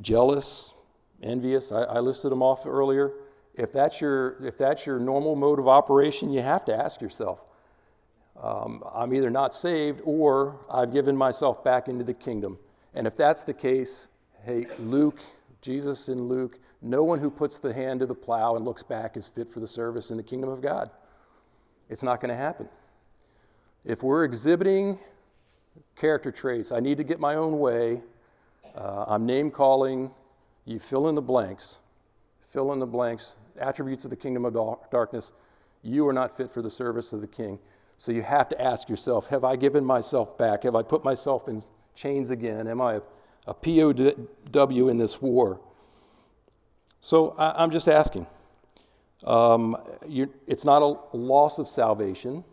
jealous, 0.00 0.74
envious. 1.22 1.72
I, 1.72 1.82
I 1.84 2.00
listed 2.00 2.30
them 2.32 2.42
off 2.42 2.66
earlier. 2.66 3.12
If 3.54 3.72
that's, 3.72 4.00
your, 4.00 4.36
if 4.46 4.58
that's 4.58 4.86
your 4.86 4.98
normal 4.98 5.36
mode 5.36 5.58
of 5.58 5.68
operation, 5.68 6.30
you 6.32 6.42
have 6.42 6.64
to 6.66 6.74
ask 6.74 7.00
yourself 7.00 7.40
um, 8.40 8.82
I'm 8.94 9.12
either 9.14 9.28
not 9.28 9.52
saved 9.52 10.00
or 10.04 10.58
I've 10.72 10.92
given 10.92 11.14
myself 11.16 11.62
back 11.62 11.88
into 11.88 12.04
the 12.04 12.14
kingdom. 12.14 12.58
And 12.94 13.06
if 13.06 13.14
that's 13.16 13.44
the 13.44 13.52
case, 13.52 14.08
hey, 14.44 14.66
Luke, 14.78 15.20
Jesus 15.60 16.08
in 16.08 16.22
Luke, 16.24 16.58
no 16.80 17.02
one 17.04 17.18
who 17.18 17.30
puts 17.30 17.58
the 17.58 17.74
hand 17.74 18.00
to 18.00 18.06
the 18.06 18.14
plow 18.14 18.56
and 18.56 18.64
looks 18.64 18.82
back 18.82 19.16
is 19.18 19.28
fit 19.28 19.50
for 19.52 19.60
the 19.60 19.66
service 19.66 20.10
in 20.10 20.16
the 20.16 20.22
kingdom 20.22 20.48
of 20.48 20.62
God. 20.62 20.88
It's 21.90 22.02
not 22.02 22.20
going 22.22 22.30
to 22.30 22.36
happen. 22.36 22.68
If 23.84 24.02
we're 24.02 24.24
exhibiting 24.24 24.98
character 25.96 26.32
traits, 26.32 26.72
I 26.72 26.80
need 26.80 26.96
to 26.96 27.04
get 27.04 27.20
my 27.20 27.34
own 27.34 27.58
way, 27.58 28.00
uh, 28.76 29.04
I'm 29.08 29.26
name 29.26 29.50
calling. 29.50 30.10
You 30.64 30.78
fill 30.78 31.08
in 31.08 31.14
the 31.14 31.22
blanks. 31.22 31.78
Fill 32.50 32.72
in 32.72 32.78
the 32.78 32.86
blanks. 32.86 33.36
Attributes 33.58 34.04
of 34.04 34.10
the 34.10 34.16
kingdom 34.16 34.44
of 34.44 34.54
darkness. 34.90 35.32
You 35.82 36.06
are 36.08 36.12
not 36.12 36.36
fit 36.36 36.50
for 36.50 36.62
the 36.62 36.70
service 36.70 37.12
of 37.12 37.20
the 37.20 37.26
king. 37.26 37.58
So 37.96 38.12
you 38.12 38.22
have 38.22 38.48
to 38.48 38.60
ask 38.62 38.88
yourself 38.88 39.26
Have 39.28 39.44
I 39.44 39.56
given 39.56 39.84
myself 39.84 40.38
back? 40.38 40.62
Have 40.64 40.74
I 40.76 40.82
put 40.82 41.04
myself 41.04 41.48
in 41.48 41.62
chains 41.94 42.30
again? 42.30 42.66
Am 42.66 42.80
I 42.80 43.00
a 43.46 43.54
POW 43.54 44.88
in 44.88 44.96
this 44.98 45.20
war? 45.20 45.60
So 47.00 47.30
I, 47.38 47.62
am 47.62 47.70
just 47.70 47.88
asking. 47.88 48.26
Um, 49.24 49.76
it's 50.46 50.64
not 50.64 50.82
a 50.82 51.16
loss 51.16 51.58
of 51.58 51.68
salvation. 51.68 52.44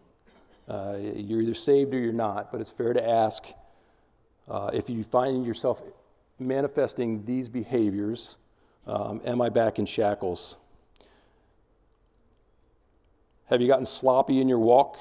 Uh, 0.67 0.97
you're 1.01 1.41
either 1.41 1.53
saved 1.53 1.93
or 1.93 1.99
you're 1.99 2.11
not, 2.11 2.51
but 2.51 2.59
it's 2.59 2.71
fair 2.71 2.91
to 2.91 3.05
ask 3.09 3.45
uh, 4.49 4.69
if 4.73 4.89
you 4.89 5.03
find 5.05 5.45
yourself 5.45 5.81
manifesting 6.39 7.25
these 7.25 7.49
behaviors, 7.49 8.37
um, 8.85 9.21
am 9.25 9.41
I 9.41 9.49
back 9.49 9.79
in 9.79 9.85
shackles? 9.85 10.57
Have 13.45 13.61
you 13.61 13.67
gotten 13.67 13.85
sloppy 13.85 14.39
in 14.39 14.47
your 14.47 14.59
walk? 14.59 14.97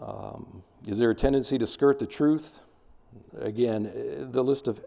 Um, 0.00 0.62
is 0.86 0.98
there 0.98 1.10
a 1.10 1.14
tendency 1.14 1.58
to 1.58 1.66
skirt 1.66 1.98
the 1.98 2.06
truth? 2.06 2.58
Again, 3.38 3.86
eh, 3.94 4.24
the 4.30 4.42
list 4.44 4.68
of 4.68 4.80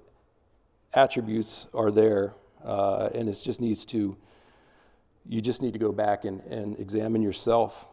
attributes 0.94 1.68
are 1.74 1.90
there, 1.90 2.34
uh, 2.64 3.10
and 3.14 3.28
it 3.28 3.40
just 3.44 3.60
needs 3.60 3.86
to, 3.88 4.18
you 5.26 5.42
just 5.42 5.62
need 5.62 5.74
to 5.74 5.80
go 5.80 5.92
back 5.92 6.26
and, 6.26 6.42
and 6.42 6.80
examine 6.80 7.22
yourself. 7.22 7.88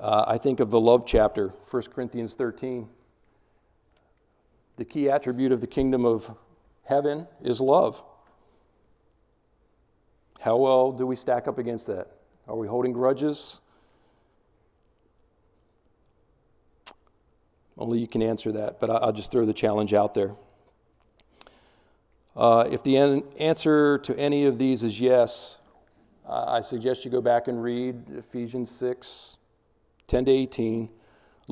Uh, 0.00 0.24
I 0.26 0.38
think 0.38 0.58
of 0.58 0.70
the 0.70 0.80
love 0.80 1.04
chapter, 1.06 1.52
1 1.70 1.82
Corinthians 1.84 2.34
13. 2.34 2.88
The 4.76 4.84
key 4.84 5.08
attribute 5.10 5.52
of 5.52 5.60
the 5.60 5.66
kingdom 5.66 6.04
of 6.04 6.30
heaven 6.84 7.26
is 7.42 7.60
love. 7.60 8.02
How 10.40 10.56
well 10.56 10.92
do 10.92 11.06
we 11.06 11.14
stack 11.14 11.46
up 11.46 11.58
against 11.58 11.86
that? 11.86 12.08
Are 12.48 12.56
we 12.56 12.66
holding 12.66 12.92
grudges? 12.92 13.60
Only 17.78 17.98
you 17.98 18.08
can 18.08 18.22
answer 18.22 18.50
that, 18.52 18.80
but 18.80 18.90
I'll 18.90 19.12
just 19.12 19.30
throw 19.30 19.44
the 19.46 19.52
challenge 19.52 19.94
out 19.94 20.14
there. 20.14 20.34
Uh, 22.36 22.66
if 22.70 22.82
the 22.82 22.96
an- 22.96 23.24
answer 23.38 23.98
to 23.98 24.18
any 24.18 24.46
of 24.46 24.58
these 24.58 24.82
is 24.82 25.00
yes, 25.00 25.58
I 26.28 26.60
suggest 26.62 27.04
you 27.04 27.10
go 27.10 27.20
back 27.20 27.46
and 27.46 27.62
read 27.62 28.04
Ephesians 28.10 28.70
6 28.70 29.36
10 30.08 30.24
to 30.26 30.30
18 30.30 30.88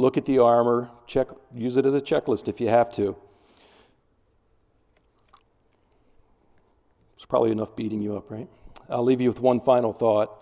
look 0.01 0.17
at 0.17 0.25
the 0.25 0.39
armor, 0.39 0.89
check, 1.07 1.29
use 1.55 1.77
it 1.77 1.87
as 1.87 1.95
a 1.95 2.01
checklist 2.01 2.49
if 2.49 2.61
you 2.61 2.69
have 2.69 2.91
to. 2.95 3.15
It's 7.15 7.27
probably 7.27 7.53
enough 7.53 7.77
beating 7.77 8.01
you 8.01 8.17
up, 8.17 8.31
right? 8.31 8.49
I'll 8.89 9.05
leave 9.05 9.21
you 9.21 9.29
with 9.29 9.41
one 9.41 9.61
final 9.61 9.93
thought. 9.93 10.35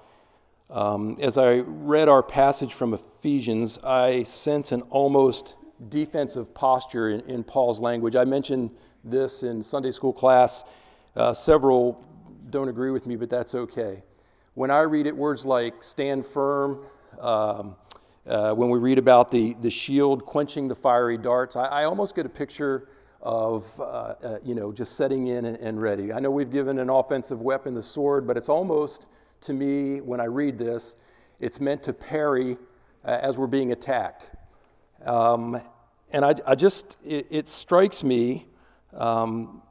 Um, 0.71 1.18
as 1.21 1.37
I 1.37 1.55
read 1.66 2.09
our 2.09 2.23
passage 2.23 2.73
from 2.73 2.94
Ephesians, 2.94 3.79
I 3.83 4.23
sense 4.23 4.71
an 4.71 4.83
almost 4.83 5.55
defensive 5.88 6.55
posture 6.55 7.11
in, 7.11 7.21
in 7.29 7.42
Paul's 7.44 7.81
language. 7.81 8.14
I 8.16 8.25
mentioned 8.25 8.71
this 9.03 9.42
in 9.42 9.62
Sunday 9.62 9.90
school 9.90 10.12
class. 10.12 10.62
Uh, 11.16 11.35
several 11.35 12.05
don't 12.51 12.68
agree 12.68 12.90
with 12.90 13.07
me, 13.07 13.16
but 13.16 13.29
that's 13.29 13.55
okay. 13.55 14.03
When 14.55 14.71
I 14.71 14.81
read 14.81 15.07
it, 15.07 15.16
words 15.16 15.44
like 15.47 15.83
stand 15.83 16.25
firm, 16.27 16.81
um, 17.21 17.77
uh, 18.29 18.53
when 18.53 18.69
we 18.69 18.79
read 18.79 18.99
about 18.99 19.31
the, 19.31 19.57
the 19.62 19.71
shield 19.71 20.27
quenching 20.27 20.69
the 20.69 20.75
fiery 20.75 21.17
darts, 21.17 21.57
I, 21.57 21.64
I 21.64 21.85
almost 21.85 22.14
get 22.14 22.27
a 22.27 22.29
picture 22.29 22.87
of, 23.23 23.64
uh, 23.79 23.83
uh, 23.85 24.38
you 24.45 24.55
know, 24.55 24.71
just 24.71 24.97
setting 24.97 25.29
in 25.29 25.47
and, 25.47 25.57
and, 25.57 25.81
ready. 25.81 26.12
I 26.12 26.21
know 26.21 26.31
we've 26.31 26.51
given 26.53 26.79
an 26.79 26.91
offensive 26.91 27.41
weapon 27.41 27.73
the 27.75 27.83
sword, 27.83 28.27
but 28.27 28.37
it's 28.37 28.51
almost, 28.51 29.07
to 29.43 29.55
me, 29.55 30.03
when 30.03 30.21
I 30.21 30.25
read 30.25 30.59
this, 30.59 30.95
it's 31.41 31.59
meant 31.59 31.83
to 31.85 31.95
parry 31.95 32.59
uh, 33.03 33.09
as 33.23 33.38
we're 33.38 33.47
being 33.47 33.73
attacked. 33.73 34.29
Um, 35.07 35.62
and 36.11 36.23
I, 36.27 36.35
I 36.47 36.55
just, 36.55 36.99
it, 37.03 37.27
it, 37.31 37.49
strikes 37.49 38.05
me 38.05 38.47
um, 38.93 39.62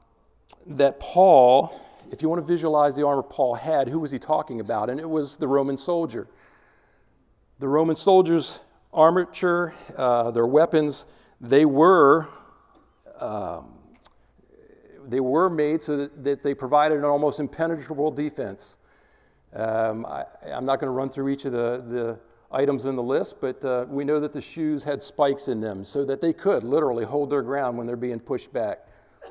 that 0.66 1.00
Paul, 1.00 1.80
if 2.12 2.24
you 2.24 2.30
want 2.30 2.42
to 2.42 2.48
visualize 2.48 2.96
the 2.96 3.06
armor 3.06 3.22
Paul 3.22 3.54
had, 3.54 3.88
who 3.90 4.00
was 4.00 4.10
he 4.10 4.18
talking 4.18 4.60
about? 4.60 4.90
And 4.90 5.00
it 5.00 5.08
was 5.10 5.38
the 5.38 5.48
Roman 5.48 5.78
soldier 5.78 6.28
the 7.60 7.68
Roman 7.68 7.96
soldiers' 7.96 8.60
armature, 8.94 9.74
uh, 9.96 10.30
their 10.32 10.46
weapons, 10.46 11.06
they 11.42 11.66
were. 11.66 12.28
Um, 13.20 13.74
they 15.08 15.20
were 15.22 15.50
made 15.50 15.82
so 15.82 15.96
that, 15.98 16.24
that, 16.26 16.44
they 16.44 16.54
provided 16.54 16.98
an 16.98 17.06
almost 17.06 17.40
impenetrable 17.40 18.12
defense. 18.12 18.78
Um, 19.54 20.06
I, 20.06 20.26
am 20.48 20.66
not 20.66 20.80
going 20.82 20.88
to 20.88 20.92
run 20.96 21.10
through 21.10 21.30
each 21.30 21.46
of 21.46 21.54
the, 21.54 21.82
the 21.90 22.20
items 22.52 22.86
in 22.86 22.98
the 22.98 23.02
list, 23.04 23.38
but 23.40 23.64
uh, 23.64 23.86
we 23.88 24.04
know 24.04 24.20
that 24.20 24.34
the 24.34 24.42
shoes 24.42 24.84
had 24.84 25.02
spikes 25.02 25.48
in 25.48 25.62
them 25.62 25.86
so 25.86 26.04
that 26.06 26.20
they 26.20 26.34
could 26.34 26.62
literally 26.64 27.06
hold 27.06 27.30
their 27.30 27.42
ground 27.42 27.78
when 27.78 27.88
they're 27.88 27.96
being 27.96 28.20
pushed 28.20 28.52
back. 28.52 28.86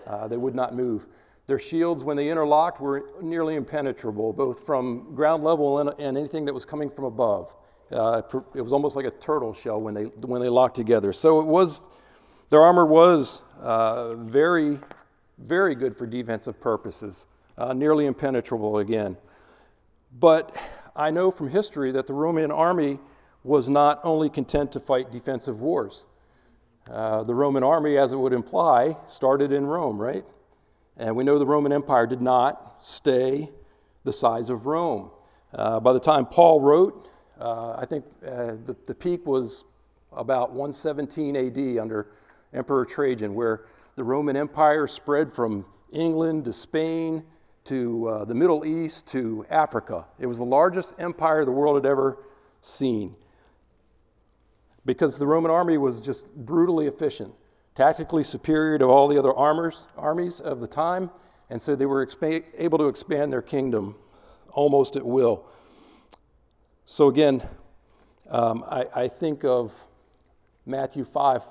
Uh, 0.07 0.27
they 0.27 0.39
would 0.39 0.55
not 0.55 0.75
move. 0.75 1.07
Their 1.47 1.59
shields, 1.59 2.03
when 2.05 2.17
they 2.17 2.31
interlocked, 2.31 2.81
were 2.81 3.11
nearly 3.21 3.55
impenetrable, 3.55 4.33
both 4.33 4.65
from 4.65 5.15
ground 5.15 5.45
level 5.45 5.79
and, 5.81 5.91
and 6.01 6.17
anything 6.17 6.47
that 6.47 6.55
was 6.55 6.65
coming 6.65 6.89
from 6.91 7.05
above. 7.05 7.53
Uh, 7.91 8.21
it 8.55 8.61
was 8.63 8.73
almost 8.73 8.97
like 8.97 9.05
a 9.05 9.11
turtle 9.13 9.55
shell 9.55 9.81
when 9.81 9.95
they, 9.95 10.05
when 10.05 10.43
they 10.43 10.49
locked 10.49 10.75
together. 10.75 11.13
So 11.13 11.39
it 11.41 11.47
was, 11.47 11.81
their 12.51 12.61
armor 12.61 12.85
was 12.85 13.43
uh, 13.63 14.15
very, 14.15 14.81
very 15.39 15.75
good 15.77 15.97
for 15.97 16.05
defensive 16.07 16.61
purposes, 16.61 17.27
uh, 17.57 17.73
nearly 17.73 18.07
impenetrable 18.07 18.79
again. 18.79 19.17
But 20.19 20.55
I 20.97 21.11
know 21.11 21.31
from 21.31 21.51
history 21.51 21.93
that 21.93 22.07
the 22.09 22.13
Roman 22.13 22.51
army 22.51 22.99
was 23.45 23.69
not 23.69 24.01
only 24.03 24.31
content 24.31 24.73
to 24.73 24.81
fight 24.81 25.13
defensive 25.13 25.61
wars. 25.61 26.07
Uh, 26.91 27.23
the 27.23 27.35
Roman 27.35 27.63
army, 27.63 27.97
as 27.97 28.11
it 28.13 28.17
would 28.17 28.33
imply, 28.33 28.97
started 29.09 29.53
in 29.53 29.65
Rome, 29.67 30.01
right? 30.03 30.25
And 30.97 31.15
we 31.15 31.23
know 31.23 31.39
the 31.39 31.47
Roman 31.47 31.73
Empire 31.73 32.07
did 32.09 32.21
not 32.23 32.79
stay 32.81 33.51
the 34.03 34.13
size 34.13 34.51
of 34.51 34.67
Rome. 34.67 35.11
Uh, 35.55 35.79
by 35.79 35.93
the 35.93 36.01
time 36.01 36.27
Paul 36.27 36.61
wrote, 36.61 37.09
uh, 37.41 37.73
I 37.77 37.85
think 37.87 38.05
uh, 38.27 38.55
the, 38.65 38.75
the 38.87 38.95
peak 38.95 39.27
was 39.27 39.65
about 40.13 40.53
117 40.53 41.37
AD 41.37 41.79
under 41.79 42.07
Emperor 42.55 42.85
Trajan, 42.87 43.35
where 43.35 43.67
the 43.97 44.05
Roman 44.05 44.37
Empire 44.37 44.87
spread 44.87 45.33
from 45.33 45.67
England 45.93 46.47
to 46.47 46.53
Spain 46.53 47.25
to 47.65 48.09
uh, 48.09 48.25
the 48.25 48.35
Middle 48.35 48.65
East 48.65 49.07
to 49.09 49.45
Africa. 49.51 50.07
It 50.19 50.27
was 50.27 50.39
the 50.39 50.45
largest 50.45 50.95
empire 50.99 51.45
the 51.45 51.51
world 51.51 51.77
had 51.77 51.85
ever 51.91 52.19
seen 52.63 53.17
because 54.87 55.19
the 55.19 55.27
Roman 55.27 55.51
army 55.51 55.77
was 55.77 56.01
just 56.01 56.33
brutally 56.35 56.87
efficient, 56.87 57.35
tactically 57.75 58.23
superior 58.23 58.79
to 58.79 58.85
all 58.85 59.09
the 59.09 59.19
other 59.19 59.35
armors, 59.35 59.89
armies 59.97 60.41
of 60.41 60.61
the 60.61 60.69
time, 60.69 61.11
and 61.51 61.61
so 61.61 61.75
they 61.75 61.87
were 61.87 62.07
expa- 62.07 62.45
able 62.57 62.79
to 62.79 62.85
expand 62.87 63.33
their 63.33 63.43
kingdom 63.43 63.97
almost 64.53 64.97
at 64.97 65.05
will. 65.05 65.45
So 66.89 67.09
again, 67.09 67.43
um, 68.31 68.65
I, 68.69 68.85
I 68.95 69.09
think 69.09 69.45
of 69.45 69.73
Matthew 70.65 71.05
5 71.05 71.43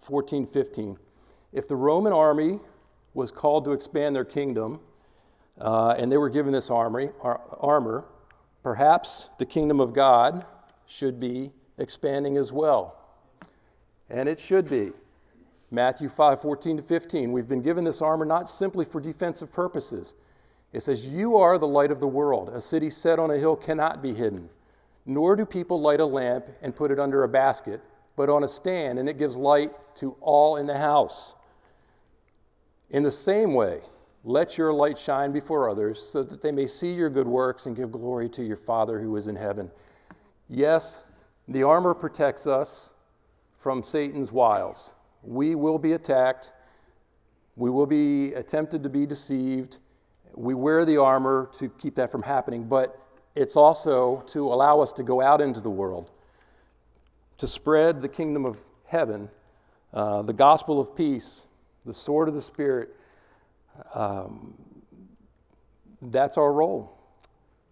14, 0.00 0.46
15. 0.46 0.96
If 1.52 1.66
the 1.66 1.74
Roman 1.74 2.12
army 2.12 2.60
was 3.12 3.32
called 3.32 3.64
to 3.64 3.72
expand 3.72 4.14
their 4.14 4.24
kingdom, 4.24 4.78
uh, 5.60 5.96
and 5.98 6.12
they 6.12 6.16
were 6.16 6.28
given 6.28 6.52
this 6.52 6.70
armory, 6.70 7.10
ar- 7.22 7.40
armor, 7.58 8.04
perhaps 8.62 9.30
the 9.40 9.46
kingdom 9.46 9.80
of 9.80 9.94
God 9.94 10.44
should 10.86 11.18
be 11.18 11.50
expanding 11.76 12.36
as 12.36 12.52
well. 12.52 12.96
And 14.08 14.28
it 14.28 14.38
should 14.38 14.68
be. 14.70 14.92
Matthew 15.72 16.08
5 16.08 16.40
14 16.40 16.76
to 16.76 16.82
15. 16.84 17.32
We've 17.32 17.48
been 17.48 17.62
given 17.62 17.82
this 17.82 18.00
armor 18.00 18.24
not 18.24 18.48
simply 18.48 18.84
for 18.84 19.00
defensive 19.00 19.52
purposes. 19.52 20.14
It 20.72 20.84
says, 20.84 21.04
You 21.04 21.36
are 21.36 21.58
the 21.58 21.66
light 21.66 21.90
of 21.90 21.98
the 21.98 22.06
world. 22.06 22.48
A 22.50 22.60
city 22.60 22.90
set 22.90 23.18
on 23.18 23.32
a 23.32 23.38
hill 23.38 23.56
cannot 23.56 24.00
be 24.00 24.14
hidden. 24.14 24.50
Nor 25.06 25.36
do 25.36 25.44
people 25.44 25.80
light 25.80 26.00
a 26.00 26.06
lamp 26.06 26.46
and 26.62 26.74
put 26.74 26.90
it 26.90 26.98
under 26.98 27.24
a 27.24 27.28
basket, 27.28 27.80
but 28.16 28.28
on 28.30 28.42
a 28.44 28.48
stand, 28.48 28.98
and 28.98 29.08
it 29.08 29.18
gives 29.18 29.36
light 29.36 29.72
to 29.96 30.16
all 30.20 30.56
in 30.56 30.66
the 30.66 30.78
house. 30.78 31.34
In 32.90 33.02
the 33.02 33.10
same 33.10 33.54
way, 33.54 33.80
let 34.24 34.56
your 34.56 34.72
light 34.72 34.98
shine 34.98 35.32
before 35.32 35.68
others, 35.68 36.00
so 36.02 36.22
that 36.22 36.40
they 36.40 36.52
may 36.52 36.66
see 36.66 36.92
your 36.94 37.10
good 37.10 37.26
works 37.28 37.66
and 37.66 37.76
give 37.76 37.92
glory 37.92 38.28
to 38.30 38.42
your 38.42 38.56
Father 38.56 39.00
who 39.00 39.14
is 39.16 39.28
in 39.28 39.36
heaven. 39.36 39.70
Yes, 40.48 41.04
the 41.46 41.62
armor 41.62 41.92
protects 41.92 42.46
us 42.46 42.92
from 43.60 43.82
Satan's 43.82 44.32
wiles. 44.32 44.94
We 45.22 45.54
will 45.54 45.78
be 45.78 45.92
attacked, 45.92 46.52
we 47.56 47.68
will 47.68 47.86
be 47.86 48.32
attempted 48.32 48.82
to 48.82 48.88
be 48.88 49.06
deceived. 49.06 49.78
We 50.34 50.54
wear 50.54 50.84
the 50.84 50.96
armor 50.96 51.48
to 51.60 51.68
keep 51.68 51.94
that 51.96 52.10
from 52.10 52.22
happening, 52.24 52.64
but 52.64 52.98
it's 53.34 53.56
also 53.56 54.22
to 54.28 54.46
allow 54.46 54.80
us 54.80 54.92
to 54.94 55.02
go 55.02 55.20
out 55.20 55.40
into 55.40 55.60
the 55.60 55.70
world, 55.70 56.10
to 57.38 57.48
spread 57.48 58.00
the 58.00 58.08
kingdom 58.08 58.44
of 58.46 58.58
heaven, 58.86 59.28
uh, 59.92 60.22
the 60.22 60.32
gospel 60.32 60.78
of 60.80 60.94
peace, 60.94 61.42
the 61.84 61.94
sword 61.94 62.28
of 62.28 62.34
the 62.34 62.42
Spirit. 62.42 62.90
Um, 63.92 64.54
that's 66.00 66.36
our 66.38 66.52
role. 66.52 66.96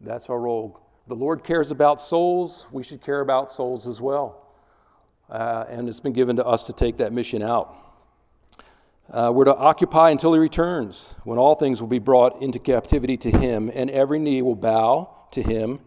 That's 0.00 0.28
our 0.28 0.38
role. 0.38 0.80
The 1.06 1.14
Lord 1.14 1.44
cares 1.44 1.70
about 1.70 2.00
souls. 2.00 2.66
We 2.72 2.82
should 2.82 3.00
care 3.02 3.20
about 3.20 3.50
souls 3.52 3.86
as 3.86 4.00
well. 4.00 4.48
Uh, 5.30 5.64
and 5.68 5.88
it's 5.88 6.00
been 6.00 6.12
given 6.12 6.36
to 6.36 6.44
us 6.44 6.64
to 6.64 6.72
take 6.72 6.96
that 6.96 7.12
mission 7.12 7.40
out. 7.42 7.74
Uh, 9.10 9.30
we're 9.32 9.44
to 9.44 9.56
occupy 9.56 10.10
until 10.10 10.32
he 10.32 10.38
returns, 10.40 11.14
when 11.22 11.38
all 11.38 11.54
things 11.54 11.80
will 11.80 11.88
be 11.88 11.98
brought 11.98 12.40
into 12.42 12.58
captivity 12.58 13.16
to 13.18 13.30
him, 13.30 13.70
and 13.72 13.90
every 13.90 14.18
knee 14.18 14.42
will 14.42 14.56
bow 14.56 15.08
to 15.32 15.42
him, 15.42 15.80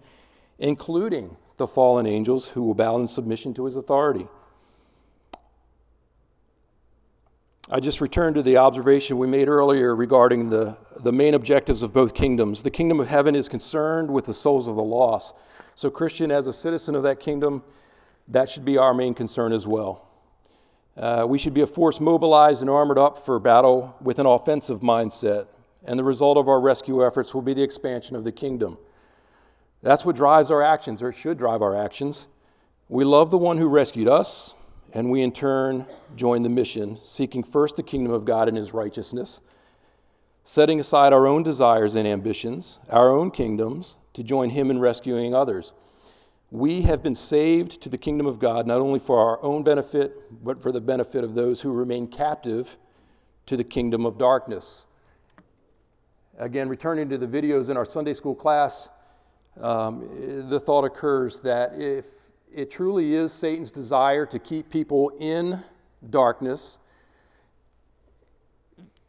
including 0.59 1.37
the 1.57 1.67
fallen 1.67 2.05
angels 2.05 2.49
who 2.49 2.63
will 2.63 2.73
bow 2.75 2.97
in 2.97 3.07
submission 3.07 3.53
to 3.53 3.65
his 3.65 3.75
authority. 3.77 4.27
I 7.69 7.79
just 7.79 7.99
returned 7.99 8.35
to 8.35 8.43
the 8.43 8.57
observation 8.57 9.17
we 9.17 9.25
made 9.25 9.47
earlier 9.47 9.95
regarding 9.95 10.49
the, 10.49 10.77
the 10.99 11.11
main 11.11 11.33
objectives 11.33 11.81
of 11.81 11.93
both 11.93 12.13
kingdoms. 12.13 12.61
The 12.61 12.69
kingdom 12.69 12.99
of 12.99 13.07
heaven 13.07 13.35
is 13.35 13.49
concerned 13.49 14.11
with 14.11 14.25
the 14.25 14.35
souls 14.35 14.67
of 14.67 14.75
the 14.75 14.83
lost. 14.83 15.33
So, 15.73 15.89
Christian, 15.89 16.29
as 16.29 16.45
a 16.45 16.53
citizen 16.53 16.93
of 16.93 17.01
that 17.03 17.19
kingdom, 17.19 17.63
that 18.27 18.49
should 18.51 18.65
be 18.65 18.77
our 18.77 18.93
main 18.93 19.15
concern 19.15 19.51
as 19.51 19.65
well. 19.65 20.07
Uh, 20.95 21.25
we 21.27 21.37
should 21.37 21.53
be 21.53 21.61
a 21.61 21.67
force 21.67 21.99
mobilized 21.99 22.61
and 22.61 22.69
armored 22.69 22.99
up 22.99 23.25
for 23.25 23.37
battle 23.39 23.95
with 23.99 24.19
an 24.19 24.25
offensive 24.25 24.81
mindset, 24.81 25.47
and 25.83 25.99
the 25.99 26.03
result 26.03 26.37
of 26.37 26.47
our 26.47 26.61
rescue 26.61 27.05
efforts 27.05 27.33
will 27.33 27.41
be 27.41 27.53
the 27.53 27.63
expansion 27.63 28.15
of 28.15 28.23
the 28.23 28.31
kingdom. 28.31 28.77
That's 29.85 30.03
what 30.03 30.15
drives 30.15 30.49
our 30.49 30.63
actions, 30.63 31.03
or 31.03 31.09
it 31.09 31.15
should 31.15 31.37
drive 31.37 31.61
our 31.61 31.75
actions. 31.75 32.27
We 32.89 33.03
love 33.03 33.29
the 33.29 33.37
one 33.37 33.59
who 33.59 33.67
rescued 33.67 34.07
us, 34.07 34.55
and 34.91 35.11
we 35.11 35.21
in 35.21 35.31
turn 35.31 35.85
join 36.15 36.41
the 36.41 36.49
mission, 36.49 36.97
seeking 37.03 37.43
first 37.43 37.75
the 37.75 37.83
kingdom 37.83 38.11
of 38.11 38.25
God 38.25 38.47
and 38.47 38.57
his 38.57 38.73
righteousness, 38.73 39.41
setting 40.43 40.79
aside 40.79 41.13
our 41.13 41.27
own 41.27 41.43
desires 41.43 41.93
and 41.93 42.07
ambitions, 42.07 42.79
our 42.89 43.11
own 43.11 43.29
kingdoms, 43.29 43.97
to 44.13 44.23
join 44.23 44.49
him 44.49 44.71
in 44.71 44.79
rescuing 44.79 45.35
others. 45.35 45.71
We 46.49 46.81
have 46.81 47.03
been 47.03 47.13
saved 47.13 47.79
to 47.81 47.87
the 47.89 47.97
kingdom 47.99 48.25
of 48.25 48.39
God 48.39 48.65
not 48.65 48.81
only 48.81 48.97
for 48.97 49.19
our 49.19 49.39
own 49.43 49.61
benefit, 49.61 50.43
but 50.43 50.63
for 50.63 50.71
the 50.71 50.81
benefit 50.81 51.23
of 51.23 51.35
those 51.35 51.61
who 51.61 51.71
remain 51.71 52.07
captive 52.07 52.75
to 53.45 53.55
the 53.55 53.63
kingdom 53.63 54.03
of 54.03 54.17
darkness. 54.17 54.87
Again, 56.39 56.69
returning 56.69 57.07
to 57.09 57.19
the 57.19 57.27
videos 57.27 57.69
in 57.69 57.77
our 57.77 57.85
Sunday 57.85 58.15
school 58.15 58.33
class, 58.33 58.89
um, 59.59 60.47
the 60.49 60.59
thought 60.59 60.83
occurs 60.83 61.39
that 61.41 61.73
if 61.75 62.05
it 62.53 62.71
truly 62.71 63.13
is 63.13 63.31
Satan's 63.31 63.71
desire 63.71 64.25
to 64.27 64.39
keep 64.39 64.69
people 64.69 65.09
in 65.19 65.61
darkness, 66.09 66.77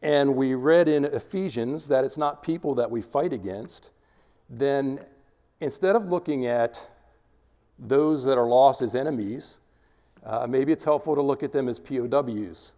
and 0.01 0.35
we 0.35 0.53
read 0.53 0.87
in 0.87 1.05
Ephesians 1.05 1.87
that 1.87 2.03
it's 2.03 2.17
not 2.17 2.43
people 2.43 2.75
that 2.75 2.89
we 2.91 3.01
fight 3.01 3.33
against, 3.33 3.89
then 4.49 4.99
instead 5.59 5.95
of 5.95 6.05
looking 6.07 6.45
at 6.45 6.79
those 7.79 8.23
that 8.25 8.37
are 8.37 8.47
lost 8.47 8.81
as 8.81 8.95
enemies, 8.95 9.57
uh, 10.25 10.45
maybe 10.47 10.71
it's 10.71 10.83
helpful 10.83 11.15
to 11.15 11.21
look 11.21 11.43
at 11.43 11.51
them 11.51 11.67
as 11.67 11.79
POWs. 11.79 12.71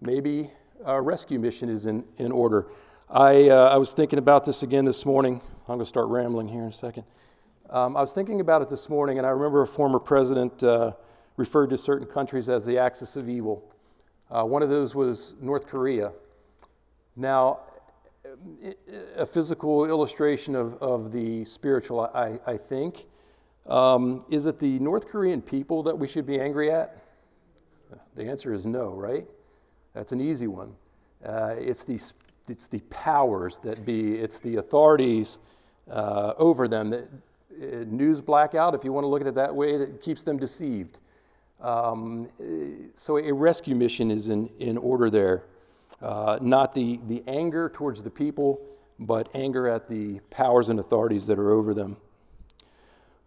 Maybe 0.00 0.50
a 0.84 1.00
rescue 1.00 1.38
mission 1.38 1.68
is 1.68 1.86
in, 1.86 2.04
in 2.18 2.32
order. 2.32 2.66
I, 3.08 3.48
uh, 3.48 3.68
I 3.72 3.76
was 3.76 3.92
thinking 3.92 4.18
about 4.18 4.44
this 4.44 4.62
again 4.62 4.84
this 4.84 5.06
morning. 5.06 5.40
I'm 5.68 5.76
going 5.76 5.78
to 5.80 5.86
start 5.86 6.08
rambling 6.08 6.48
here 6.48 6.62
in 6.62 6.68
a 6.68 6.72
second. 6.72 7.04
Um, 7.70 7.96
I 7.96 8.00
was 8.00 8.12
thinking 8.12 8.40
about 8.40 8.62
it 8.62 8.68
this 8.68 8.88
morning, 8.88 9.18
and 9.18 9.24
I 9.26 9.30
remember 9.30 9.62
a 9.62 9.66
former 9.66 10.00
president 10.00 10.60
uh, 10.64 10.90
referred 11.36 11.70
to 11.70 11.78
certain 11.78 12.08
countries 12.08 12.48
as 12.48 12.66
the 12.66 12.78
axis 12.78 13.14
of 13.14 13.28
evil. 13.28 13.62
Uh, 14.28 14.42
one 14.42 14.64
of 14.64 14.70
those 14.70 14.96
was 14.96 15.34
North 15.40 15.68
Korea. 15.68 16.10
Now, 17.14 17.60
a 19.16 19.24
physical 19.24 19.84
illustration 19.84 20.56
of, 20.56 20.74
of 20.82 21.12
the 21.12 21.44
spiritual, 21.44 22.00
I, 22.12 22.40
I 22.44 22.56
think. 22.56 23.06
Um, 23.66 24.24
is 24.28 24.46
it 24.46 24.58
the 24.58 24.80
North 24.80 25.06
Korean 25.06 25.40
people 25.40 25.84
that 25.84 25.96
we 25.96 26.08
should 26.08 26.26
be 26.26 26.40
angry 26.40 26.72
at? 26.72 26.98
The 28.16 28.24
answer 28.24 28.52
is 28.52 28.66
no, 28.66 28.88
right? 28.90 29.26
That's 29.94 30.10
an 30.10 30.20
easy 30.20 30.48
one. 30.48 30.74
Uh, 31.24 31.54
it's 31.56 31.84
the 31.84 32.00
it's 32.48 32.66
the 32.66 32.80
powers 32.90 33.60
that 33.62 33.84
be, 33.84 34.14
it's 34.14 34.40
the 34.40 34.56
authorities 34.56 35.38
uh, 35.90 36.34
over 36.36 36.66
them 36.68 36.90
that 36.90 37.08
uh, 37.60 37.84
news 37.86 38.20
blackout, 38.20 38.74
if 38.74 38.84
you 38.84 38.92
want 38.92 39.04
to 39.04 39.08
look 39.08 39.20
at 39.20 39.26
it 39.26 39.34
that 39.34 39.54
way, 39.54 39.76
that 39.76 40.02
keeps 40.02 40.22
them 40.22 40.38
deceived. 40.38 40.98
Um, 41.60 42.28
so 42.94 43.18
a 43.18 43.32
rescue 43.32 43.74
mission 43.76 44.10
is 44.10 44.28
in, 44.28 44.48
in 44.58 44.76
order 44.76 45.10
there. 45.10 45.44
Uh, 46.00 46.38
not 46.42 46.74
the, 46.74 46.98
the 47.06 47.22
anger 47.28 47.70
towards 47.72 48.02
the 48.02 48.10
people, 48.10 48.60
but 48.98 49.28
anger 49.34 49.68
at 49.68 49.88
the 49.88 50.20
powers 50.30 50.68
and 50.68 50.80
authorities 50.80 51.26
that 51.28 51.38
are 51.38 51.52
over 51.52 51.72
them. 51.74 51.96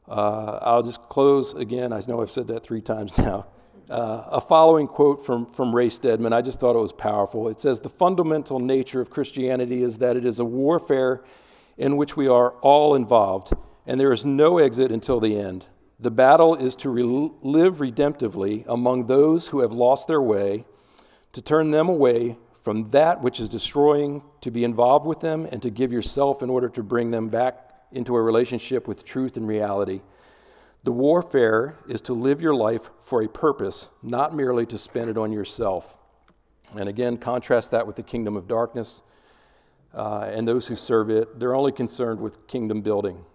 Uh, 0.10 0.60
I'll 0.62 0.84
just 0.84 1.02
close 1.08 1.54
again. 1.54 1.94
I 1.94 2.02
know 2.08 2.22
I've 2.22 2.32
said 2.32 2.48
that 2.48 2.64
three 2.64 2.82
times 2.82 3.18
now 3.18 3.46
uh, 3.90 4.24
a 4.32 4.42
following 4.42 4.88
quote 4.88 5.24
from, 5.26 5.46
from 5.46 5.76
Ray 5.76 5.90
Stedman. 5.90 6.34
I 6.34 6.42
just 6.42 6.60
thought 6.60 6.76
it 6.76 6.80
was 6.82 6.94
powerful. 6.94 7.48
It 7.48 7.60
says 7.60 7.80
The 7.82 7.90
fundamental 7.90 8.60
nature 8.60 9.02
of 9.02 9.10
Christianity 9.10 9.84
is 9.84 10.00
that 10.00 10.16
it 10.18 10.26
is 10.26 10.40
a 10.40 10.46
warfare 10.46 11.24
in 11.78 11.98
which 11.98 12.16
we 12.16 12.28
are 12.28 12.52
all 12.62 12.96
involved, 12.96 13.54
and 13.86 14.00
there 14.00 14.12
is 14.12 14.26
no 14.26 14.58
exit 14.58 14.92
until 14.92 15.20
the 15.20 15.38
end. 15.38 15.68
The 16.00 16.12
battle 16.12 16.56
is 16.56 16.76
to 16.78 16.90
re- 16.90 17.32
live 17.42 17.76
redemptively 17.78 18.66
among 18.68 19.08
those 19.08 19.50
who 19.50 19.60
have 19.60 19.72
lost 19.72 20.08
their 20.08 20.22
way, 20.22 20.66
to 21.34 21.42
turn 21.42 21.72
them 21.72 21.90
away 21.90 22.38
from 22.64 22.86
that 22.86 23.22
which 23.22 23.40
is 23.40 23.48
destroying, 23.50 24.24
to 24.42 24.50
be 24.50 24.64
involved 24.64 25.06
with 25.06 25.20
them, 25.20 25.46
and 25.52 25.62
to 25.62 25.70
give 25.70 25.92
yourself 25.92 26.42
in 26.42 26.50
order 26.50 26.70
to 26.70 26.82
bring 26.82 27.12
them 27.12 27.30
back 27.30 27.60
into 27.92 28.16
a 28.16 28.22
relationship 28.22 28.88
with 28.88 29.06
truth 29.06 29.38
and 29.38 29.48
reality. 29.48 30.02
The 30.86 30.92
warfare 30.92 31.80
is 31.90 32.00
to 32.02 32.14
live 32.14 32.40
your 32.40 32.54
life 32.54 32.92
for 33.02 33.24
a 33.24 33.28
purpose, 33.28 33.88
not 34.04 34.36
merely 34.36 34.68
to 34.68 34.78
spend 34.78 35.10
it 35.10 35.18
on 35.18 35.32
yourself. 35.32 35.98
And 36.78 36.88
again, 36.88 37.18
contrast 37.18 37.72
that 37.72 37.88
with 37.88 37.96
the 37.96 38.04
kingdom 38.04 38.38
of 38.38 38.48
darkness 38.48 39.02
uh, 39.96 40.30
and 40.32 40.48
those 40.48 40.68
who 40.68 40.76
serve 40.76 41.10
it. 41.10 41.40
They're 41.40 41.56
only 41.56 41.72
concerned 41.72 42.20
with 42.20 42.46
kingdom 42.46 42.82
building. 42.84 43.26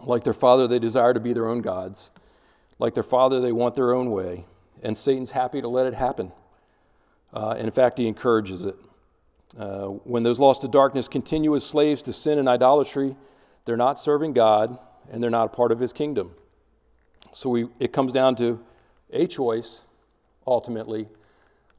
Like 0.00 0.22
their 0.22 0.32
father, 0.32 0.68
they 0.68 0.78
desire 0.78 1.12
to 1.12 1.18
be 1.18 1.32
their 1.32 1.48
own 1.48 1.60
gods. 1.60 2.12
Like 2.78 2.94
their 2.94 3.02
father, 3.02 3.40
they 3.40 3.50
want 3.52 3.74
their 3.74 3.92
own 3.92 4.12
way. 4.12 4.44
And 4.80 4.96
Satan's 4.96 5.32
happy 5.32 5.60
to 5.60 5.66
let 5.68 5.86
it 5.86 5.94
happen. 5.94 6.30
Uh, 7.34 7.56
in 7.58 7.68
fact, 7.72 7.98
he 7.98 8.06
encourages 8.06 8.64
it. 8.64 8.76
Uh, 9.58 9.86
when 10.04 10.22
those 10.22 10.38
lost 10.38 10.62
to 10.62 10.68
darkness 10.68 11.08
continue 11.08 11.56
as 11.56 11.66
slaves 11.66 12.00
to 12.02 12.12
sin 12.12 12.38
and 12.38 12.48
idolatry, 12.48 13.16
they're 13.64 13.76
not 13.76 13.98
serving 13.98 14.34
God 14.34 14.78
and 15.10 15.20
they're 15.20 15.30
not 15.30 15.46
a 15.46 15.56
part 15.56 15.72
of 15.72 15.80
his 15.80 15.92
kingdom. 15.92 16.30
So 17.36 17.50
we, 17.50 17.68
it 17.78 17.92
comes 17.92 18.14
down 18.14 18.34
to 18.36 18.58
a 19.10 19.26
choice, 19.26 19.82
ultimately. 20.46 21.06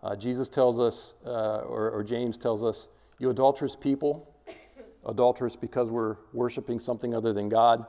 Uh, 0.04 0.16
Jesus 0.16 0.50
tells 0.50 0.80
us, 0.80 1.16
uh, 1.26 1.62
or, 1.62 1.90
or 1.90 2.04
James 2.04 2.38
tells 2.38 2.64
us, 2.64 2.88
you 3.18 3.32
adulterous 3.32 3.76
people, 3.76 4.32
adulterous 5.08 5.56
because 5.56 5.90
we're 5.90 6.18
worshiping 6.32 6.80
something 6.80 7.16
other 7.16 7.34
than 7.34 7.50
God. 7.50 7.88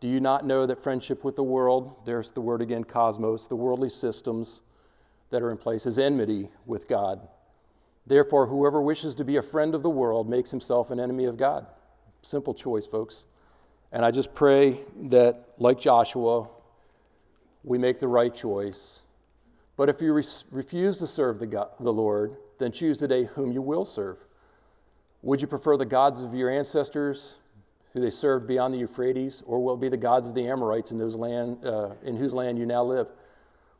Do 0.00 0.08
you 0.08 0.20
not 0.20 0.46
know 0.46 0.64
that 0.64 0.82
friendship 0.82 1.22
with 1.22 1.36
the 1.36 1.42
world, 1.42 1.96
there's 2.06 2.30
the 2.30 2.40
word 2.40 2.62
again, 2.62 2.82
cosmos, 2.84 3.46
the 3.46 3.56
worldly 3.56 3.90
systems 3.90 4.62
that 5.28 5.42
are 5.42 5.50
in 5.50 5.58
place, 5.58 5.84
is 5.84 5.98
enmity 5.98 6.48
with 6.64 6.88
God? 6.88 7.28
Therefore, 8.06 8.46
whoever 8.46 8.80
wishes 8.80 9.14
to 9.16 9.24
be 9.24 9.36
a 9.36 9.42
friend 9.42 9.74
of 9.74 9.82
the 9.82 9.90
world 9.90 10.30
makes 10.30 10.50
himself 10.50 10.90
an 10.90 10.98
enemy 10.98 11.26
of 11.26 11.36
God. 11.36 11.66
Simple 12.22 12.54
choice, 12.54 12.86
folks. 12.86 13.26
And 13.92 14.02
I 14.02 14.10
just 14.10 14.34
pray 14.34 14.80
that, 15.10 15.48
like 15.58 15.78
Joshua, 15.78 16.48
we 17.64 17.78
make 17.78 18.00
the 18.00 18.08
right 18.08 18.34
choice. 18.34 19.00
But 19.76 19.88
if 19.88 20.00
you 20.00 20.12
re- 20.12 20.24
refuse 20.50 20.98
to 20.98 21.06
serve 21.06 21.38
the, 21.38 21.46
God, 21.46 21.68
the 21.80 21.92
Lord, 21.92 22.36
then 22.58 22.72
choose 22.72 22.98
today 22.98 23.24
whom 23.24 23.52
you 23.52 23.62
will 23.62 23.84
serve. 23.84 24.16
Would 25.22 25.40
you 25.40 25.46
prefer 25.46 25.76
the 25.76 25.86
gods 25.86 26.20
of 26.22 26.34
your 26.34 26.50
ancestors, 26.50 27.36
who 27.92 28.00
they 28.00 28.10
served 28.10 28.46
beyond 28.46 28.74
the 28.74 28.78
Euphrates, 28.78 29.42
or 29.46 29.62
will 29.62 29.74
it 29.74 29.80
be 29.80 29.88
the 29.88 29.96
gods 29.96 30.26
of 30.26 30.34
the 30.34 30.46
Amorites 30.48 30.90
in, 30.90 30.98
those 30.98 31.14
land, 31.16 31.64
uh, 31.64 31.90
in 32.02 32.16
whose 32.16 32.34
land 32.34 32.58
you 32.58 32.66
now 32.66 32.82
live? 32.82 33.06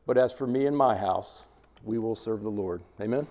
But 0.06 0.18
as 0.18 0.32
for 0.32 0.46
me 0.46 0.66
and 0.66 0.76
my 0.76 0.96
house, 0.96 1.44
we 1.84 1.98
will 1.98 2.16
serve 2.16 2.42
the 2.42 2.50
Lord. 2.50 2.82
Amen. 3.00 3.26